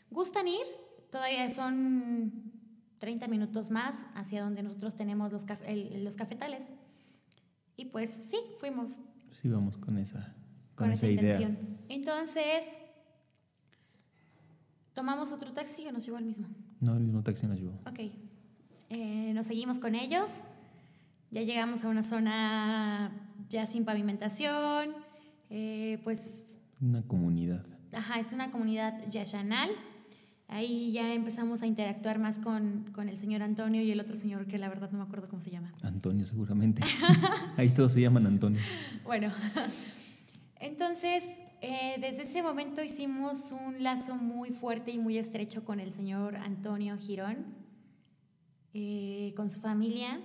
¿gustan 0.09 0.47
ir? 0.47 0.65
Todavía 1.11 1.49
son 1.49 2.53
30 2.99 3.27
minutos 3.27 3.71
más 3.71 4.05
hacia 4.13 4.41
donde 4.41 4.63
nosotros 4.63 4.95
tenemos 4.95 5.33
los, 5.33 5.45
los 6.01 6.15
cafetales. 6.15 6.69
Y 7.75 7.85
pues 7.85 8.09
sí, 8.09 8.37
fuimos. 8.57 9.01
Sí, 9.31 9.49
vamos 9.49 9.75
con 9.75 9.97
esa, 9.97 10.33
con, 10.77 10.89
esa, 10.89 11.07
idea. 11.07 11.45
Entonces, 11.89 12.63
¿tomamos 14.93 15.33
otro 15.33 15.51
taxi 15.51 15.85
o 15.87 15.91
nos 15.91 16.05
llevó 16.05 16.19
el 16.19 16.25
mismo? 16.25 16.47
No, 16.79 16.93
el 16.93 17.01
mismo 17.03 17.21
taxi 17.21 17.47
nos 17.47 17.59
llevó. 17.59 17.73
Ok. 17.85 17.99
Eh, 18.91 19.33
nos 19.33 19.47
seguimos 19.47 19.77
con 19.77 19.93
ellos. 19.93 20.45
Ya 21.31 21.41
llegamos 21.41 21.83
a 21.83 21.89
una 21.89 22.01
zona 22.01 23.24
ya 23.49 23.65
sin 23.65 23.85
pavimentación, 23.85 24.93
eh, 25.49 25.99
pues... 26.03 26.59
Una 26.81 27.01
comunidad. 27.03 27.65
Ajá, 27.93 28.19
es 28.19 28.33
una 28.33 28.51
comunidad 28.51 29.09
yashanal. 29.09 29.69
Ahí 30.47 30.91
ya 30.91 31.13
empezamos 31.13 31.63
a 31.63 31.65
interactuar 31.65 32.19
más 32.19 32.37
con, 32.39 32.85
con, 32.93 33.09
el 33.09 33.17
señor 33.17 33.41
Antonio 33.41 33.81
y 33.81 33.91
el 33.91 33.99
otro 33.99 34.15
señor 34.15 34.45
que 34.45 34.59
la 34.59 34.69
verdad 34.69 34.91
no 34.91 34.99
me 34.99 35.03
acuerdo 35.03 35.27
cómo 35.27 35.41
se 35.41 35.49
llama. 35.49 35.73
Antonio, 35.81 36.25
seguramente. 36.25 36.83
Ahí 37.57 37.69
todos 37.69 37.93
se 37.93 38.01
llaman 38.01 38.27
Antonio. 38.27 38.61
Bueno, 39.03 39.31
entonces 40.59 41.23
eh, 41.61 41.95
desde 41.99 42.23
ese 42.23 42.43
momento 42.43 42.83
hicimos 42.83 43.51
un 43.51 43.81
lazo 43.81 44.15
muy 44.17 44.51
fuerte 44.51 44.91
y 44.91 44.99
muy 44.99 45.17
estrecho 45.17 45.65
con 45.65 45.79
el 45.79 45.91
señor 45.91 46.35
Antonio 46.35 46.95
Girón, 46.97 47.37
eh, 48.73 49.33
con 49.35 49.49
su 49.49 49.59
familia 49.59 50.19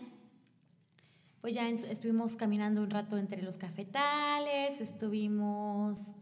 pues 1.41 1.55
ya 1.55 1.69
estuvimos 1.69 2.37
caminando 2.37 2.83
un 2.83 2.91
rato 2.91 3.17
entre 3.17 3.43
los 3.43 3.57
cafetales, 3.57 4.81
estuvimos 4.81 6.15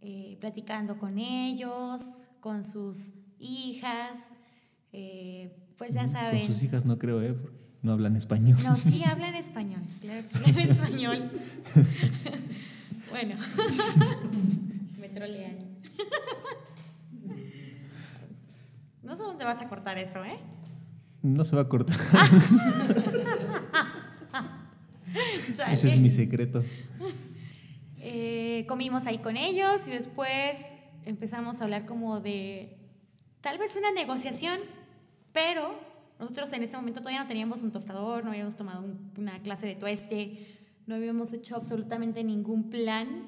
eh, 0.00 0.38
platicando 0.40 0.96
con 0.98 1.18
ellos, 1.18 2.28
con 2.40 2.64
sus 2.64 3.12
hijas, 3.38 4.30
eh, 4.92 5.54
pues 5.76 5.94
ya 5.94 6.08
saben. 6.08 6.40
Con 6.40 6.46
sus 6.46 6.62
hijas 6.62 6.86
no 6.86 6.98
creo, 6.98 7.22
¿eh? 7.22 7.36
No 7.82 7.92
hablan 7.92 8.16
español. 8.16 8.58
No, 8.62 8.76
sí 8.76 9.02
hablan 9.06 9.34
español, 9.34 9.82
claro 10.00 10.26
que 10.28 10.36
hablan 10.38 10.58
español. 10.58 11.30
bueno, 13.10 13.36
me 15.00 15.08
trolean. 15.10 15.68
No 19.02 19.16
sé 19.16 19.22
dónde 19.22 19.44
vas 19.44 19.60
a 19.60 19.68
cortar 19.68 19.98
eso, 19.98 20.24
¿eh? 20.24 20.38
No 21.28 21.44
se 21.44 21.54
va 21.54 21.62
a 21.62 21.68
cortar. 21.68 21.96
Ese 25.70 25.88
es 25.88 25.98
mi 25.98 26.10
secreto. 26.10 26.64
Eh, 27.98 28.64
comimos 28.66 29.06
ahí 29.06 29.18
con 29.18 29.36
ellos 29.36 29.86
y 29.86 29.90
después 29.90 30.64
empezamos 31.04 31.60
a 31.60 31.64
hablar 31.64 31.84
como 31.84 32.20
de 32.20 32.78
tal 33.40 33.58
vez 33.58 33.76
una 33.76 33.92
negociación, 33.92 34.60
pero 35.32 35.78
nosotros 36.18 36.52
en 36.52 36.62
ese 36.62 36.76
momento 36.76 37.00
todavía 37.00 37.20
no 37.20 37.28
teníamos 37.28 37.62
un 37.62 37.72
tostador, 37.72 38.24
no 38.24 38.30
habíamos 38.30 38.56
tomado 38.56 38.84
una 39.16 39.40
clase 39.42 39.66
de 39.66 39.74
tueste, 39.76 40.58
no 40.86 40.94
habíamos 40.94 41.32
hecho 41.32 41.56
absolutamente 41.56 42.24
ningún 42.24 42.70
plan 42.70 43.26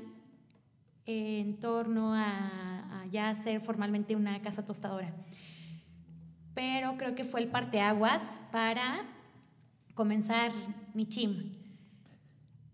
en 1.04 1.60
torno 1.60 2.14
a, 2.14 3.02
a 3.02 3.06
ya 3.06 3.30
hacer 3.30 3.60
formalmente 3.60 4.16
una 4.16 4.40
casa 4.40 4.64
tostadora. 4.64 5.14
Pero 6.60 6.98
creo 6.98 7.14
que 7.14 7.24
fue 7.24 7.40
el 7.40 7.48
parteaguas 7.48 8.38
para 8.52 9.06
comenzar 9.94 10.52
mi 10.92 11.08
chim. 11.08 11.54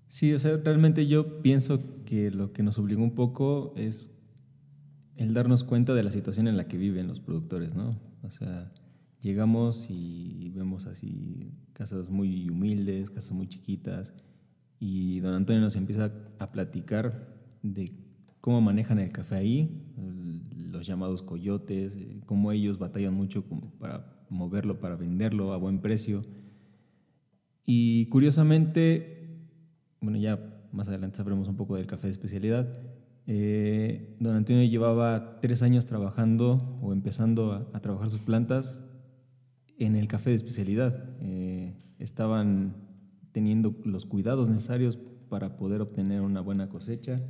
Sí, 0.08 0.34
o 0.34 0.40
sea, 0.40 0.56
realmente 0.56 1.06
yo 1.06 1.40
pienso 1.40 2.02
que 2.04 2.32
lo 2.32 2.52
que 2.52 2.64
nos 2.64 2.80
obligó 2.80 3.04
un 3.04 3.14
poco 3.14 3.74
es 3.76 4.12
el 5.14 5.34
darnos 5.34 5.62
cuenta 5.62 5.94
de 5.94 6.02
la 6.02 6.10
situación 6.10 6.48
en 6.48 6.56
la 6.56 6.66
que 6.66 6.78
viven 6.78 7.06
los 7.06 7.20
productores, 7.20 7.76
¿no? 7.76 7.96
O 8.24 8.30
sea, 8.32 8.72
llegamos 9.20 9.86
y 9.88 10.50
vemos 10.52 10.86
así 10.86 11.52
casas 11.72 12.10
muy 12.10 12.50
humildes, 12.50 13.10
casas 13.10 13.30
muy 13.30 13.46
chiquitas, 13.46 14.14
y 14.80 15.20
don 15.20 15.32
Antonio 15.32 15.62
nos 15.62 15.76
empieza 15.76 16.10
a 16.40 16.50
platicar 16.50 17.36
de 17.62 17.92
cómo 18.40 18.60
manejan 18.60 18.98
el 18.98 19.12
café 19.12 19.36
ahí, 19.36 19.80
los 20.76 20.86
llamados 20.86 21.22
coyotes, 21.22 21.96
eh, 21.96 22.20
cómo 22.26 22.52
ellos 22.52 22.78
batallan 22.78 23.14
mucho 23.14 23.44
para 23.78 24.24
moverlo, 24.28 24.80
para 24.80 24.96
venderlo 24.96 25.52
a 25.52 25.56
buen 25.56 25.80
precio. 25.80 26.22
Y 27.64 28.06
curiosamente, 28.06 29.48
bueno, 30.00 30.18
ya 30.18 30.38
más 30.72 30.88
adelante 30.88 31.16
sabremos 31.16 31.48
un 31.48 31.56
poco 31.56 31.76
del 31.76 31.86
café 31.86 32.06
de 32.06 32.12
especialidad. 32.12 32.68
Eh, 33.26 34.16
don 34.20 34.36
Antonio 34.36 34.64
llevaba 34.64 35.40
tres 35.40 35.62
años 35.62 35.86
trabajando 35.86 36.78
o 36.80 36.92
empezando 36.92 37.52
a, 37.52 37.80
trabajar 37.80 38.08
sus 38.08 38.20
plantas 38.20 38.82
en 39.78 39.96
el 39.96 40.06
café 40.06 40.30
de 40.30 40.36
especialidad. 40.36 41.16
Eh, 41.20 41.74
estaban 41.98 42.74
teniendo 43.32 43.74
los 43.84 44.06
cuidados 44.06 44.48
necesarios 44.48 44.98
para 45.28 45.56
poder 45.56 45.80
obtener 45.80 46.20
una 46.20 46.40
buena 46.40 46.68
cosecha, 46.68 47.20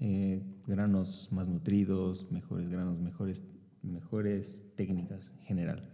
eh, 0.00 0.42
granos 0.66 1.28
más 1.32 1.48
nutridos, 1.48 2.30
mejores 2.30 2.68
granos, 2.68 2.98
mejores, 3.00 3.44
mejores 3.82 4.66
técnicas 4.76 5.32
en 5.38 5.44
general. 5.44 5.90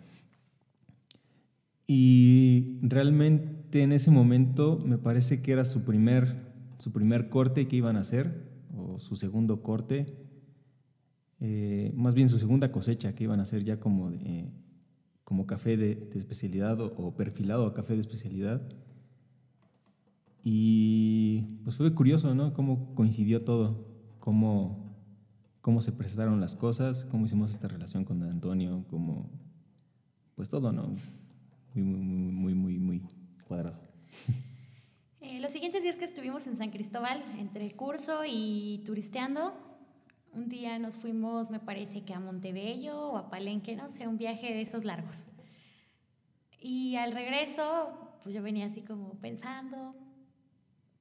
Y 1.87 2.79
realmente 2.83 3.83
en 3.83 3.93
ese 3.93 4.11
momento 4.11 4.79
me 4.85 4.99
parece 4.99 5.43
que 5.43 5.53
era 5.53 5.64
su 5.64 5.85
primer, 5.85 6.53
su 6.79 6.93
primer 6.93 7.29
corte 7.29 7.69
que 7.69 7.77
iban 7.77 7.97
a 7.97 8.01
hacer, 8.01 8.49
o 8.77 8.99
su 8.99 9.17
segundo 9.17 9.62
corte, 9.62 10.07
eh, 11.40 11.93
más 11.95 12.14
bien 12.14 12.29
su 12.29 12.38
segunda 12.38 12.73
cosecha 12.73 13.14
que 13.14 13.25
iban 13.25 13.40
a 13.40 13.43
hacer 13.43 13.64
ya 13.64 13.79
como, 13.79 14.12
como 15.25 15.47
café 15.47 15.77
de, 15.77 16.11
especialidad 16.14 16.81
o, 16.81 17.14
perfilado 17.17 17.67
a 17.67 17.75
café 17.75 17.95
de 17.95 18.01
especialidad. 18.01 18.62
Y 20.43 21.59
pues 21.64 21.77
fue 21.77 21.93
curioso, 21.95 22.35
¿no? 22.35 22.53
Cómo 22.53 22.95
coincidió 22.95 23.43
todo, 23.43 23.93
cómo, 24.24 24.96
cómo 25.60 25.82
se 25.82 25.92
prestaron 25.92 26.40
las 26.40 26.56
cosas, 26.56 27.04
cómo 27.10 27.26
hicimos 27.26 27.50
esta 27.50 27.68
relación 27.68 28.06
con 28.06 28.22
Antonio, 28.22 28.87
cómo, 28.88 29.28
pues 30.34 30.48
todo, 30.48 30.72
¿no? 30.72 30.96
muy, 31.74 31.84
muy, 31.84 32.32
muy, 32.32 32.54
muy, 32.54 32.78
muy 32.78 33.02
cuadrado. 33.46 33.78
los 35.40 35.52
siguientes 35.52 35.82
días 35.82 35.96
que 35.96 36.06
estuvimos 36.06 36.46
en 36.46 36.56
San 36.56 36.70
Cristóbal, 36.70 37.22
entre 37.38 37.70
curso 37.72 38.22
y 38.26 38.82
turisteando, 38.87 39.52
un 40.32 40.48
día 40.48 40.78
nos 40.78 40.96
fuimos, 40.96 41.50
me 41.50 41.60
parece 41.60 42.02
que 42.02 42.14
a 42.14 42.18
Montebello 42.18 42.98
o 42.98 43.18
a 43.18 43.28
Palenque, 43.28 43.76
no 43.76 43.90
sé, 43.90 44.08
un 44.08 44.16
viaje 44.16 44.54
de 44.54 44.62
esos 44.62 44.87
largos. 44.87 45.26
Y 46.62 46.96
al 46.96 47.12
regreso, 47.12 48.18
pues 48.22 48.34
yo 48.34 48.42
venía 48.42 48.64
así 48.64 48.80
como 48.80 49.18
pensando, 49.20 49.94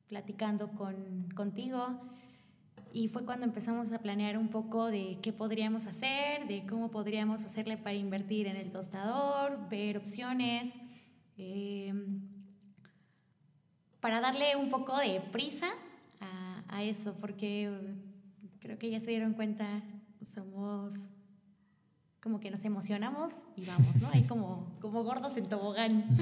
platicando 0.10 0.72
con, 0.72 1.30
contigo, 1.34 2.13
y 2.94 3.08
fue 3.08 3.26
cuando 3.26 3.46
empezamos 3.46 3.92
a 3.92 3.98
planear 3.98 4.38
un 4.38 4.50
poco 4.50 4.92
de 4.92 5.18
qué 5.24 5.34
podríamos 5.34 5.88
hacer, 5.88 6.48
de 6.48 6.64
cómo 6.68 6.92
podríamos 6.92 7.44
hacerle 7.44 7.76
para 7.76 7.96
invertir 7.96 8.46
en 8.46 8.56
el 8.56 8.72
tostador, 8.72 9.68
ver 9.68 9.98
opciones, 9.98 10.80
em, 11.36 12.22
para 14.00 14.22
darle 14.22 14.56
un 14.56 14.70
poco 14.70 14.96
de 15.00 15.20
prisa 15.32 15.70
a, 16.20 16.84
eso, 16.84 17.14
porque 17.22 17.72
creo 18.60 18.80
que 18.80 18.90
ya 18.90 19.00
se 19.00 19.12
dieron 19.12 19.34
cuenta, 19.34 19.84
somos 20.26 21.12
como 22.20 22.40
que 22.40 22.50
nos 22.50 22.66
emocionamos 22.66 23.44
y 23.56 23.64
vamos, 23.66 24.02
¿no? 24.02 24.10
Hay 24.12 24.24
como, 24.24 24.76
como 24.82 25.04
gordos 25.04 25.38
en 25.38 25.46
tobogán. 25.46 26.18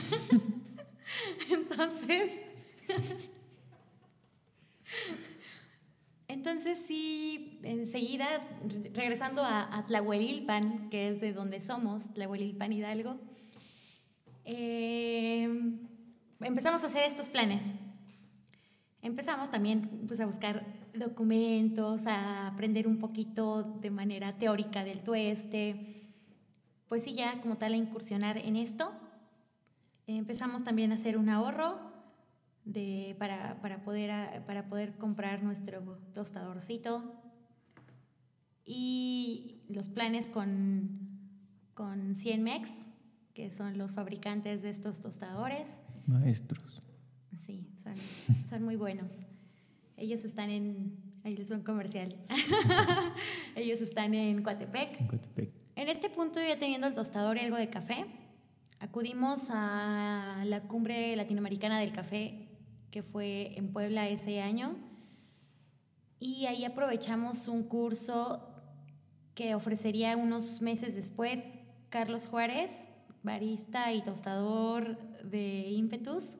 entonces, 1.51 2.33
entonces 6.31 6.79
sí, 6.79 7.59
enseguida, 7.63 8.25
regresando 8.93 9.43
a, 9.43 9.77
a 9.77 9.85
Tlahuelilpan, 9.85 10.89
que 10.89 11.09
es 11.09 11.19
de 11.19 11.33
donde 11.33 11.59
somos, 11.59 12.13
Tlahuelilpan 12.13 12.71
Hidalgo, 12.71 13.19
eh, 14.45 15.49
empezamos 16.39 16.83
a 16.83 16.87
hacer 16.87 17.03
estos 17.03 17.27
planes. 17.27 17.75
Empezamos 19.01 19.51
también 19.51 20.05
pues, 20.07 20.21
a 20.21 20.25
buscar 20.25 20.65
documentos, 20.93 22.07
a 22.07 22.47
aprender 22.47 22.87
un 22.87 22.97
poquito 22.97 23.63
de 23.81 23.89
manera 23.89 24.37
teórica 24.37 24.85
del 24.85 25.03
tueste, 25.03 26.01
pues 26.87 27.03
sí, 27.03 27.13
ya 27.13 27.41
como 27.41 27.57
tal 27.57 27.73
a 27.73 27.77
incursionar 27.77 28.37
en 28.37 28.55
esto. 28.55 28.93
Empezamos 30.07 30.63
también 30.63 30.93
a 30.93 30.95
hacer 30.95 31.17
un 31.17 31.27
ahorro 31.27 31.90
de, 32.65 33.15
para, 33.17 33.59
para, 33.61 33.83
poder, 33.83 34.43
para 34.45 34.67
poder 34.67 34.97
comprar 34.97 35.43
nuestro 35.43 35.97
tostadorcito 36.13 37.21
y 38.65 39.63
los 39.69 39.89
planes 39.89 40.29
con, 40.29 40.99
con 41.73 42.15
Cienmex, 42.15 42.69
que 43.33 43.51
son 43.51 43.77
los 43.77 43.91
fabricantes 43.91 44.61
de 44.61 44.69
estos 44.69 45.01
tostadores. 45.01 45.81
Maestros. 46.05 46.81
Sí, 47.35 47.67
son, 47.81 47.95
son 48.47 48.63
muy 48.63 48.75
buenos. 48.75 49.25
Ellos 49.97 50.23
están 50.25 50.49
en, 50.49 50.97
ellos 51.23 51.47
son 51.47 51.63
comercial. 51.63 52.15
ellos 53.55 53.81
están 53.81 54.13
en 54.13 54.43
Coatepec. 54.43 54.99
En 54.99 55.07
Coatepec. 55.07 55.51
En 55.75 55.89
este 55.89 56.09
punto, 56.09 56.39
ya 56.39 56.59
teniendo 56.59 56.87
el 56.87 56.93
tostador 56.93 57.37
y 57.37 57.39
algo 57.41 57.57
de 57.57 57.69
café, 57.69 58.05
acudimos 58.79 59.47
a 59.49 60.43
la 60.45 60.61
cumbre 60.63 61.15
latinoamericana 61.15 61.79
del 61.79 61.93
café 61.93 62.50
que 62.91 63.01
fue 63.01 63.57
en 63.57 63.71
Puebla 63.71 64.09
ese 64.09 64.41
año 64.41 64.75
y 66.19 66.45
ahí 66.45 66.65
aprovechamos 66.65 67.47
un 67.47 67.63
curso 67.63 68.47
que 69.33 69.55
ofrecería 69.55 70.15
unos 70.17 70.61
meses 70.61 70.93
después 70.93 71.41
Carlos 71.89 72.27
Juárez, 72.27 72.71
barista 73.23 73.91
y 73.93 74.03
tostador 74.03 74.97
de 75.23 75.69
Impetus, 75.69 76.39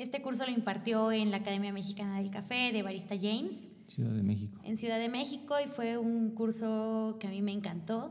este 0.00 0.22
curso 0.22 0.46
lo 0.46 0.50
impartió 0.50 1.12
en 1.12 1.30
la 1.30 1.36
Academia 1.36 1.74
Mexicana 1.74 2.20
del 2.22 2.30
Café 2.30 2.72
de 2.72 2.82
Barista 2.82 3.16
James. 3.20 3.68
Ciudad 3.86 4.12
de 4.12 4.22
México. 4.22 4.58
En 4.64 4.78
Ciudad 4.78 4.98
de 4.98 5.10
México 5.10 5.56
y 5.62 5.68
fue 5.68 5.98
un 5.98 6.30
curso 6.30 7.18
que 7.20 7.26
a 7.26 7.30
mí 7.30 7.42
me 7.42 7.52
encantó. 7.52 8.10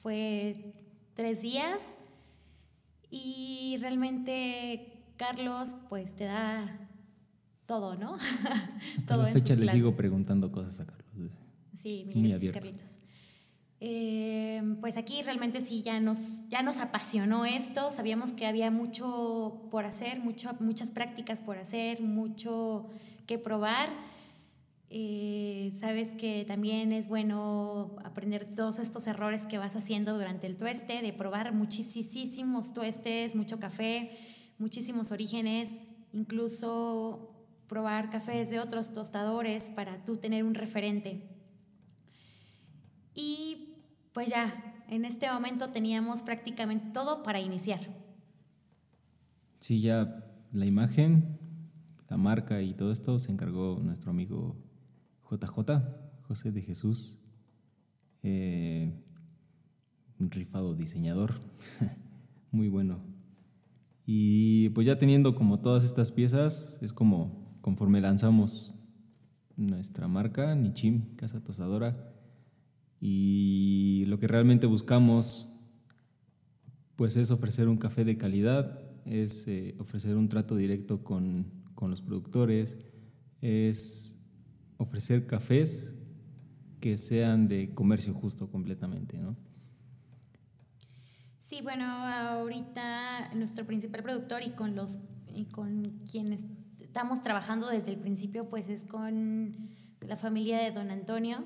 Fue 0.00 0.74
tres 1.14 1.42
días 1.42 1.98
y 3.10 3.78
realmente 3.80 4.95
Carlos 5.16 5.76
pues 5.88 6.14
te 6.14 6.24
da 6.24 6.88
todo, 7.66 7.96
¿no? 7.96 8.16
Hasta 8.96 9.14
todo 9.14 9.24
la 9.24 9.32
fecha 9.32 9.54
le 9.54 9.68
sigo 9.68 9.96
preguntando 9.96 10.50
cosas 10.52 10.80
a 10.80 10.86
Carlos. 10.86 11.30
Sí, 11.74 12.10
Muy 12.14 12.32
abierto. 12.32 12.60
Carlitos. 12.60 13.00
Eh, 13.78 14.62
pues 14.80 14.96
aquí 14.96 15.22
realmente 15.22 15.60
sí 15.60 15.82
ya 15.82 16.00
nos, 16.00 16.48
ya 16.48 16.62
nos 16.62 16.78
apasionó 16.78 17.44
esto, 17.44 17.92
sabíamos 17.92 18.32
que 18.32 18.46
había 18.46 18.70
mucho 18.70 19.68
por 19.70 19.84
hacer, 19.84 20.18
mucho, 20.20 20.50
muchas 20.60 20.90
prácticas 20.90 21.42
por 21.42 21.58
hacer, 21.58 22.00
mucho 22.00 22.88
que 23.26 23.38
probar. 23.38 23.90
Eh, 24.88 25.72
sabes 25.78 26.12
que 26.12 26.44
también 26.46 26.92
es 26.92 27.08
bueno 27.08 27.96
aprender 28.04 28.46
todos 28.54 28.78
estos 28.78 29.06
errores 29.06 29.44
que 29.44 29.58
vas 29.58 29.76
haciendo 29.76 30.16
durante 30.16 30.46
el 30.46 30.56
tueste, 30.56 31.02
de 31.02 31.12
probar 31.12 31.52
muchísimos 31.52 32.72
tuestes, 32.72 33.34
mucho 33.34 33.58
café, 33.58 34.16
muchísimos 34.58 35.10
orígenes, 35.10 35.78
incluso 36.12 37.32
probar 37.68 38.10
cafés 38.10 38.50
de 38.50 38.60
otros 38.60 38.92
tostadores 38.92 39.70
para 39.70 40.04
tú 40.04 40.16
tener 40.16 40.44
un 40.44 40.54
referente. 40.54 41.28
Y 43.14 43.74
pues 44.12 44.28
ya, 44.28 44.84
en 44.88 45.04
este 45.04 45.30
momento 45.30 45.70
teníamos 45.70 46.22
prácticamente 46.22 46.90
todo 46.92 47.22
para 47.22 47.40
iniciar. 47.40 47.80
Sí, 49.58 49.80
ya 49.80 50.24
la 50.52 50.66
imagen, 50.66 51.38
la 52.08 52.16
marca 52.16 52.62
y 52.62 52.74
todo 52.74 52.92
esto 52.92 53.18
se 53.18 53.32
encargó 53.32 53.80
nuestro 53.82 54.10
amigo 54.10 54.56
JJ, 55.28 55.82
José 56.22 56.52
de 56.52 56.62
Jesús, 56.62 57.18
eh, 58.22 58.92
un 60.18 60.30
rifado 60.30 60.74
diseñador, 60.74 61.40
muy 62.52 62.68
bueno. 62.68 63.15
Y 64.06 64.68
pues 64.70 64.86
ya 64.86 64.98
teniendo 64.98 65.34
como 65.34 65.58
todas 65.58 65.84
estas 65.84 66.12
piezas, 66.12 66.78
es 66.80 66.92
como 66.92 67.58
conforme 67.60 68.00
lanzamos 68.00 68.76
nuestra 69.56 70.06
marca, 70.06 70.54
Nichim, 70.54 71.16
Casa 71.16 71.42
Tostadora, 71.42 72.14
y 73.00 74.04
lo 74.06 74.18
que 74.20 74.28
realmente 74.28 74.66
buscamos 74.66 75.48
pues 76.94 77.16
es 77.16 77.30
ofrecer 77.30 77.68
un 77.68 77.76
café 77.76 78.04
de 78.04 78.16
calidad, 78.16 78.80
es 79.04 79.46
eh, 79.48 79.74
ofrecer 79.78 80.16
un 80.16 80.28
trato 80.28 80.56
directo 80.56 81.04
con, 81.04 81.52
con, 81.74 81.90
los 81.90 82.00
productores, 82.00 82.78
es 83.42 84.18
ofrecer 84.78 85.26
cafés 85.26 85.94
que 86.80 86.96
sean 86.96 87.48
de 87.48 87.74
comercio 87.74 88.14
justo 88.14 88.50
completamente, 88.50 89.18
¿no? 89.18 89.36
Sí, 91.46 91.60
bueno, 91.62 91.84
ahorita 91.84 93.30
nuestro 93.34 93.64
principal 93.64 94.02
productor 94.02 94.42
y 94.42 94.50
con 94.50 94.74
los 94.74 94.98
y 95.32 95.44
con 95.44 96.02
quienes 96.10 96.44
estamos 96.80 97.22
trabajando 97.22 97.68
desde 97.68 97.92
el 97.92 97.98
principio, 97.98 98.48
pues 98.48 98.68
es 98.68 98.84
con 98.84 99.70
la 100.00 100.16
familia 100.16 100.58
de 100.58 100.72
Don 100.72 100.90
Antonio, 100.90 101.44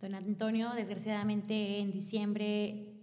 Don 0.00 0.14
Antonio, 0.14 0.70
desgraciadamente, 0.74 1.80
en 1.80 1.92
diciembre 1.92 2.94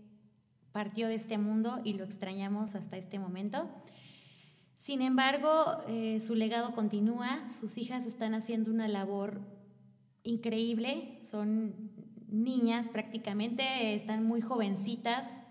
partió 0.72 1.08
de 1.08 1.14
este 1.14 1.38
mundo 1.38 1.80
y 1.84 1.94
lo 1.94 2.04
extrañamos 2.04 2.74
hasta 2.74 2.98
este 2.98 3.20
momento. 3.20 3.70
Sin 4.78 5.04
embargo, 5.04 5.84
eh, 5.88 6.22
su 6.22 6.34
legado 6.34 6.74
continúa, 6.74 7.52
sus 7.52 7.78
hijas 7.78 8.08
están 8.08 8.34
haciendo 8.34 8.72
una 8.72 8.88
labor 8.88 9.42
increíble, 10.24 11.20
son 11.22 11.92
niñas 12.28 12.90
prácticamente, 12.90 13.94
están 13.94 14.26
muy 14.26 14.42
jovencitas. 14.42 15.45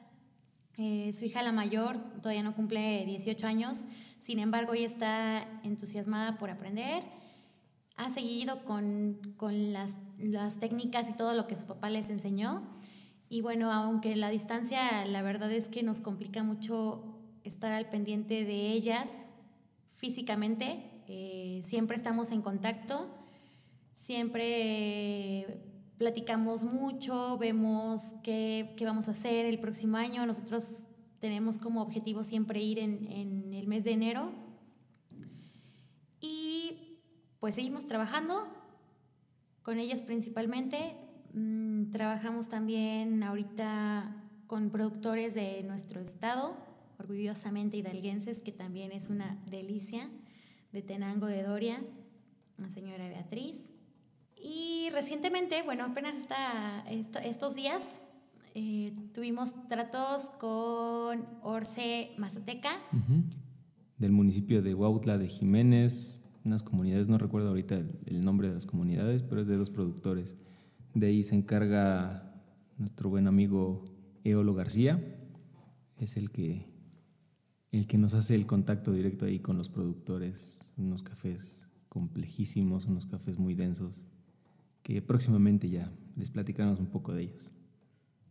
Eh, 0.77 1.13
su 1.13 1.25
hija 1.25 1.43
la 1.43 1.53
mayor 1.53 1.99
todavía 2.21 2.43
no 2.43 2.55
cumple 2.55 3.05
18 3.07 3.47
años, 3.47 3.85
sin 4.21 4.39
embargo 4.39 4.75
ella 4.75 4.87
está 4.87 5.61
entusiasmada 5.63 6.39
por 6.39 6.51
aprender 6.51 7.05
ha 7.97 8.11
seguido 8.11 8.65
con, 8.65 9.35
con 9.37 9.73
las, 9.73 9.99
las, 10.19 10.59
técnicas 10.59 11.09
y 11.09 11.15
todo 11.15 11.35
lo 11.35 11.47
que 11.47 11.57
su 11.57 11.67
papá 11.67 11.91
les 11.91 12.11
enseñó. 12.11 12.63
Y 13.29 13.41
bueno, 13.41 13.73
aunque 13.73 14.17
la 14.17 14.31
distancia, 14.31 15.05
la 15.07 15.23
verdad 15.23 15.51
es 15.53 15.69
que 15.69 15.83
nos 15.83 16.01
complica 16.01 16.43
mucho 16.43 17.19
estar 17.45 17.73
al 17.73 17.89
pendiente 17.89 18.45
de 18.45 18.73
ellas 18.73 19.29
físicamente, 19.93 20.91
eh, 21.07 21.61
siempre 21.65 21.97
estamos 21.97 22.31
en 22.33 22.43
contacto, 22.43 23.09
siempre 23.95 25.54
platicamos 26.05 26.64
mucho, 26.64 27.38
vemos 27.38 28.14
qué, 28.23 28.75
qué, 28.77 28.85
vamos 28.85 29.09
a 29.09 29.12
hacer 29.12 29.47
el 29.47 29.59
próximo 29.59 29.97
año. 29.97 30.25
Nosotros 30.27 30.85
tenemos 31.19 31.59
como 31.59 31.81
objetivo 31.83 32.25
siempre 32.25 32.61
ir 32.62 32.79
en, 32.79 33.11
en 33.11 33.55
el 33.55 33.67
mes 33.67 33.85
de 33.85 33.93
enero 33.93 34.45
pues 37.45 37.57
seguimos 37.57 37.87
trabajando 37.87 38.49
con 39.62 39.79
ellas 39.79 40.01
principalmente. 40.01 40.97
Mm, 41.35 41.90
trabajamos 41.90 42.49
también 42.49 43.23
ahorita 43.23 44.17
con 44.47 44.71
productores 44.71 45.35
de 45.35 45.62
nuestro 45.62 46.01
estado, 46.01 46.57
orgullosamente 46.99 47.77
hidalguenses, 47.77 48.40
que 48.40 48.51
también 48.51 48.93
es 48.93 49.11
una 49.11 49.38
delicia, 49.51 50.09
de 50.73 50.81
Tenango 50.81 51.27
de 51.27 51.43
Doria, 51.43 51.83
la 52.57 52.71
señora 52.71 53.09
Beatriz. 53.09 53.74
Y 54.45 54.91
recientemente, 54.91 55.63
bueno, 55.63 55.85
apenas 55.85 56.19
está 56.19 56.85
estos 56.91 57.57
días, 57.57 58.03
eh, 58.55 58.93
tuvimos 59.15 59.55
tratos 59.69 60.29
con 60.39 61.27
Orce 61.43 62.11
Mazateca. 62.19 62.71
Del 63.97 64.13
municipio 64.13 64.61
de 64.61 64.75
Huautla 64.75 65.17
de 65.17 65.29
Jiménez, 65.29 66.23
unas 66.45 66.63
comunidades, 66.63 67.09
no 67.09 67.17
recuerdo 67.17 67.49
ahorita 67.49 67.77
el, 68.05 68.23
nombre 68.23 68.49
de 68.49 68.55
las 68.55 68.67
comunidades, 68.67 69.23
pero 69.23 69.41
es 69.41 69.49
de 69.49 69.57
dos 69.57 69.71
productores. 69.71 70.37
De 70.93 71.07
ahí 71.07 71.23
se 71.23 71.35
encarga 71.35 72.35
nuestro 72.77 73.09
buen 73.09 73.27
amigo 73.27 73.87
Eolo 74.25 74.53
García, 74.53 75.03
es 75.97 76.19
el 76.19 76.31
que, 76.31 76.71
el 77.73 77.87
que 77.87 77.97
nos 77.97 78.13
hace 78.13 78.35
el 78.35 78.47
contacto 78.47 78.93
directo 78.93 79.25
ahí 79.25 79.41
con 79.41 79.57
los 79.57 79.71
productores, 79.71 80.71
unos 80.77 81.03
cafés 81.03 81.67
complejísimos, 81.89 82.85
unos 82.85 83.07
cafés 83.07 83.39
muy 83.39 83.55
densos, 83.55 84.03
que 84.85 85.03
próximamente 85.03 85.68
ya 85.68 85.90
les 86.14 86.31
platicaremos 86.31 86.79
un 86.79 86.87
poco 86.87 87.12
de 87.12 87.23
ellos. 87.23 87.51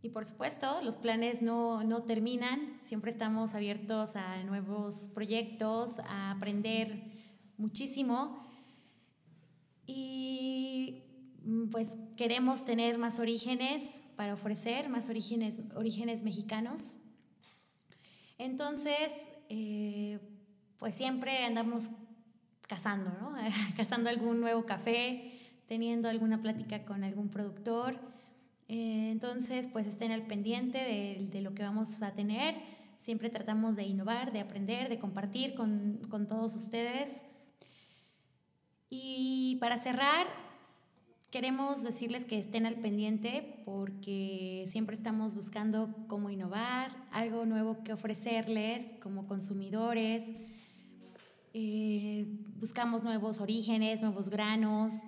Y 0.00 0.10
por 0.10 0.24
supuesto, 0.24 0.80
los 0.82 0.96
planes 0.96 1.42
no, 1.42 1.82
no, 1.82 2.04
terminan, 2.04 2.78
siempre 2.80 3.10
estamos 3.10 3.54
abiertos 3.54 4.16
a 4.16 4.42
nuevos 4.44 5.08
proyectos, 5.14 5.98
a 5.98 6.30
aprender 6.30 7.10
muchísimo. 7.56 8.46
Y 9.86 11.02
mm, 11.42 11.70
pues 11.70 11.96
queremos 12.16 12.64
tener 12.64 12.98
más 12.98 13.18
orígenes 13.18 14.02
para 14.14 14.34
ofrecer, 14.34 14.88
más 14.88 15.08
orígenes, 15.08 15.58
orígenes 15.74 16.22
mexicanos. 16.22 16.96
Entonces, 18.38 19.12
eh, 19.48 20.20
pues 20.78 20.94
siempre 20.94 21.44
andamos 21.44 21.90
cazando, 22.68 23.10
¿no? 23.20 23.32
cazando 23.76 24.10
algún 24.10 24.40
nuevo 24.40 24.66
café, 24.66 25.33
teniendo 25.66 26.08
alguna 26.08 26.40
plática 26.42 26.84
con 26.84 27.04
algún 27.04 27.28
productor 27.28 27.98
eh, 28.68 29.10
entonces, 29.10 29.68
pues 29.68 29.86
estén 29.86 30.10
al 30.12 30.22
pendiente 30.22 30.78
de, 30.78 31.40
lo 31.42 31.54
que 31.54 31.62
vamos 31.62 32.02
a 32.02 32.12
tener. 32.12 32.56
Siempre 32.98 33.28
tratamos 33.28 33.76
de 33.76 33.84
innovar, 33.84 34.32
de 34.32 34.40
aprender, 34.40 34.88
de 34.88 34.98
compartir 34.98 35.54
con, 35.54 36.00
todos 36.28 36.54
ustedes. 36.54 37.22
Y 38.88 39.56
para 39.60 39.76
cerrar, 39.76 40.26
queremos 41.30 41.82
decirles 41.82 42.24
que 42.24 42.38
estén 42.38 42.64
al 42.64 42.76
pendiente 42.76 43.62
porque 43.64 44.64
siempre 44.68 44.94
estamos 44.96 45.34
buscando 45.34 45.94
cómo 46.06 46.30
innovar, 46.30 46.92
algo 47.10 47.44
nuevo 47.44 47.82
que 47.82 47.92
ofrecerles 47.92 48.94
como 49.02 49.26
consumidores. 49.26 50.34
Eh, 51.52 52.26
buscamos 52.58 53.02
nuevos 53.02 53.40
orígenes, 53.40 54.02
nuevos 54.02 54.28
granos, 54.30 55.02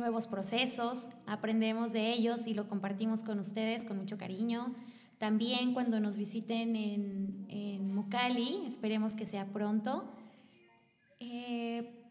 nuevos 0.00 0.26
procesos, 0.26 1.10
aprendemos 1.26 1.92
de 1.92 2.12
ellos 2.12 2.46
y 2.46 2.54
lo 2.54 2.68
compartimos 2.68 3.22
con 3.22 3.38
ustedes 3.38 3.84
con 3.84 3.98
mucho 3.98 4.18
cariño. 4.18 4.74
También 5.18 5.74
cuando 5.74 6.00
nos 6.00 6.16
visiten 6.16 6.74
en, 6.74 7.46
en 7.48 7.94
Mucali, 7.94 8.64
esperemos 8.66 9.14
que 9.14 9.26
sea 9.26 9.46
pronto, 9.46 10.10
eh, 11.20 12.04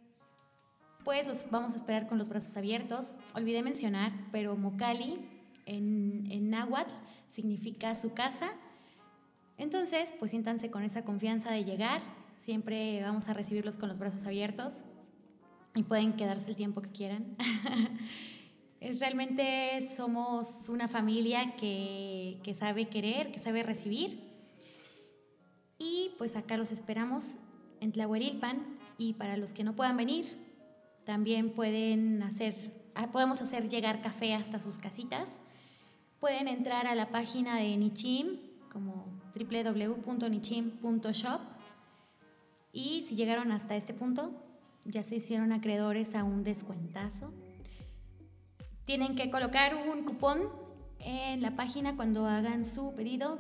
pues 1.04 1.28
los 1.28 1.50
vamos 1.50 1.74
a 1.74 1.76
esperar 1.78 2.08
con 2.08 2.18
los 2.18 2.30
brazos 2.30 2.56
abiertos. 2.56 3.18
Olvidé 3.34 3.64
mencionar, 3.64 4.14
pero 4.32 4.56
Mucali 4.56 5.18
en, 5.66 6.32
en 6.32 6.50
náhuatl 6.50 6.94
significa 7.30 7.96
su 7.96 8.14
casa. 8.14 8.52
Entonces, 9.58 10.14
pues 10.20 10.32
siéntanse 10.32 10.70
con 10.72 10.84
esa 10.84 11.04
confianza 11.04 11.52
de 11.52 11.66
llegar. 11.66 12.02
Siempre 12.38 13.02
vamos 13.02 13.28
a 13.28 13.34
recibirlos 13.34 13.76
con 13.76 13.90
los 13.90 13.98
brazos 13.98 14.26
abiertos 14.26 14.86
y 15.76 15.84
pueden 15.84 16.14
quedarse 16.14 16.50
el 16.50 16.56
tiempo 16.56 16.82
que 16.82 16.90
quieran. 16.90 17.36
Realmente 19.00 19.88
somos 19.96 20.70
una 20.70 20.88
familia 20.88 21.56
que, 21.58 22.40
que, 22.44 22.54
sabe 22.54 22.88
querer, 22.88 23.32
que 23.32 23.40
sabe 23.40 23.64
recibir. 23.64 24.20
Y 25.78 26.12
pues 26.18 26.36
acá 26.36 26.58
los 26.58 26.72
esperamos 26.72 27.36
en 27.82 27.92
Tlahuelilpan 27.92 28.80
y 28.98 29.14
para 29.14 29.38
los 29.38 29.54
que 29.54 29.64
no 29.64 29.76
puedan 29.76 29.98
venir, 29.98 30.36
también 31.06 31.54
pueden 31.54 32.24
hacer, 32.24 32.56
ah, 32.96 33.12
podemos 33.12 33.42
hacer 33.42 33.70
llegar 33.70 34.02
café 34.02 34.34
hasta 34.36 34.60
sus 34.60 34.78
casitas. 34.78 35.42
Pueden 36.20 36.48
entrar 36.48 36.88
a 36.88 36.96
la 36.96 37.10
página 37.10 37.58
de 37.58 37.78
Nichim 37.78 38.40
como 38.72 39.06
www.nichim.shop 39.34 41.42
y 42.72 43.02
si 43.02 43.16
llegaron 43.16 43.52
hasta 43.52 43.76
este 43.76 43.94
punto, 43.94 44.32
ya 44.86 45.04
se 45.04 45.16
hicieron 45.16 45.52
acreedores 45.52 46.16
a 46.16 46.24
un 46.24 46.44
descuentazo. 46.44 47.34
Tienen 48.86 49.16
que 49.16 49.30
colocar 49.30 49.76
un 49.76 50.04
cupón 50.04 50.42
en 51.00 51.42
la 51.42 51.56
página 51.56 51.96
cuando 51.96 52.26
hagan 52.26 52.66
su 52.66 52.94
pedido. 52.96 53.38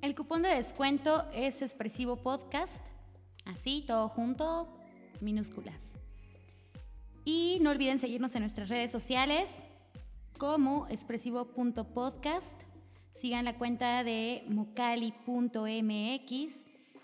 El 0.00 0.14
cupón 0.14 0.42
de 0.42 0.50
descuento 0.50 1.28
es 1.32 1.62
Expresivo 1.62 2.16
Podcast, 2.16 2.84
así, 3.44 3.84
todo 3.86 4.08
junto, 4.08 4.72
minúsculas. 5.20 5.98
Y 7.24 7.58
no 7.62 7.70
olviden 7.70 7.98
seguirnos 7.98 8.34
en 8.34 8.42
nuestras 8.42 8.68
redes 8.68 8.90
sociales 8.90 9.64
como 10.38 10.86
expresivo.podcast. 10.88 12.62
Sigan 13.12 13.44
la 13.44 13.56
cuenta 13.56 14.04
de 14.04 14.44
mocali.mx 14.48 15.14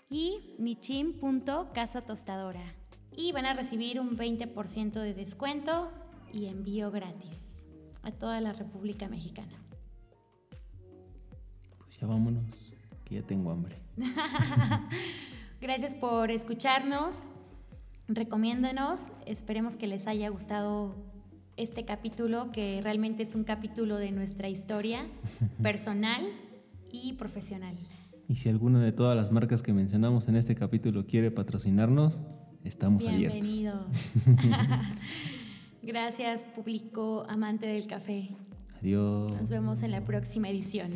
y 0.09 0.55
michim.casatostadora 0.59 2.80
y 3.15 3.31
van 3.31 3.45
a 3.45 3.53
recibir 3.53 3.99
un 3.99 4.17
20% 4.17 4.93
de 4.93 5.13
descuento 5.13 5.91
y 6.33 6.45
envío 6.45 6.91
gratis 6.91 7.51
a 8.03 8.11
toda 8.11 8.39
la 8.41 8.53
República 8.53 9.07
Mexicana. 9.07 9.61
Pues 11.77 11.99
ya 11.99 12.07
vámonos, 12.07 12.73
que 13.05 13.15
ya 13.15 13.21
tengo 13.21 13.51
hambre. 13.51 13.77
Gracias 15.61 15.93
por 15.93 16.31
escucharnos. 16.31 17.29
Recomiéndanos. 18.07 19.09
Esperemos 19.25 19.77
que 19.77 19.87
les 19.87 20.07
haya 20.07 20.29
gustado 20.29 20.95
este 21.57 21.85
capítulo, 21.85 22.51
que 22.51 22.81
realmente 22.81 23.23
es 23.23 23.35
un 23.35 23.43
capítulo 23.43 23.97
de 23.97 24.11
nuestra 24.11 24.49
historia 24.49 25.05
personal 25.61 26.25
y 26.91 27.13
profesional. 27.13 27.75
Y 28.27 28.35
si 28.35 28.49
alguna 28.49 28.81
de 28.81 28.91
todas 28.91 29.15
las 29.15 29.31
marcas 29.31 29.61
que 29.61 29.73
mencionamos 29.73 30.27
en 30.27 30.37
este 30.37 30.55
capítulo 30.55 31.05
quiere 31.05 31.31
patrocinarnos, 31.31 32.21
Estamos 32.63 33.03
Bienvenidos. 33.05 33.85
Gracias, 35.83 36.45
público 36.45 37.25
amante 37.27 37.65
del 37.65 37.87
café. 37.87 38.29
Adiós. 38.79 39.31
Nos 39.39 39.49
vemos 39.49 39.83
en 39.83 39.91
la 39.91 40.01
próxima 40.03 40.49
edición. 40.49 40.91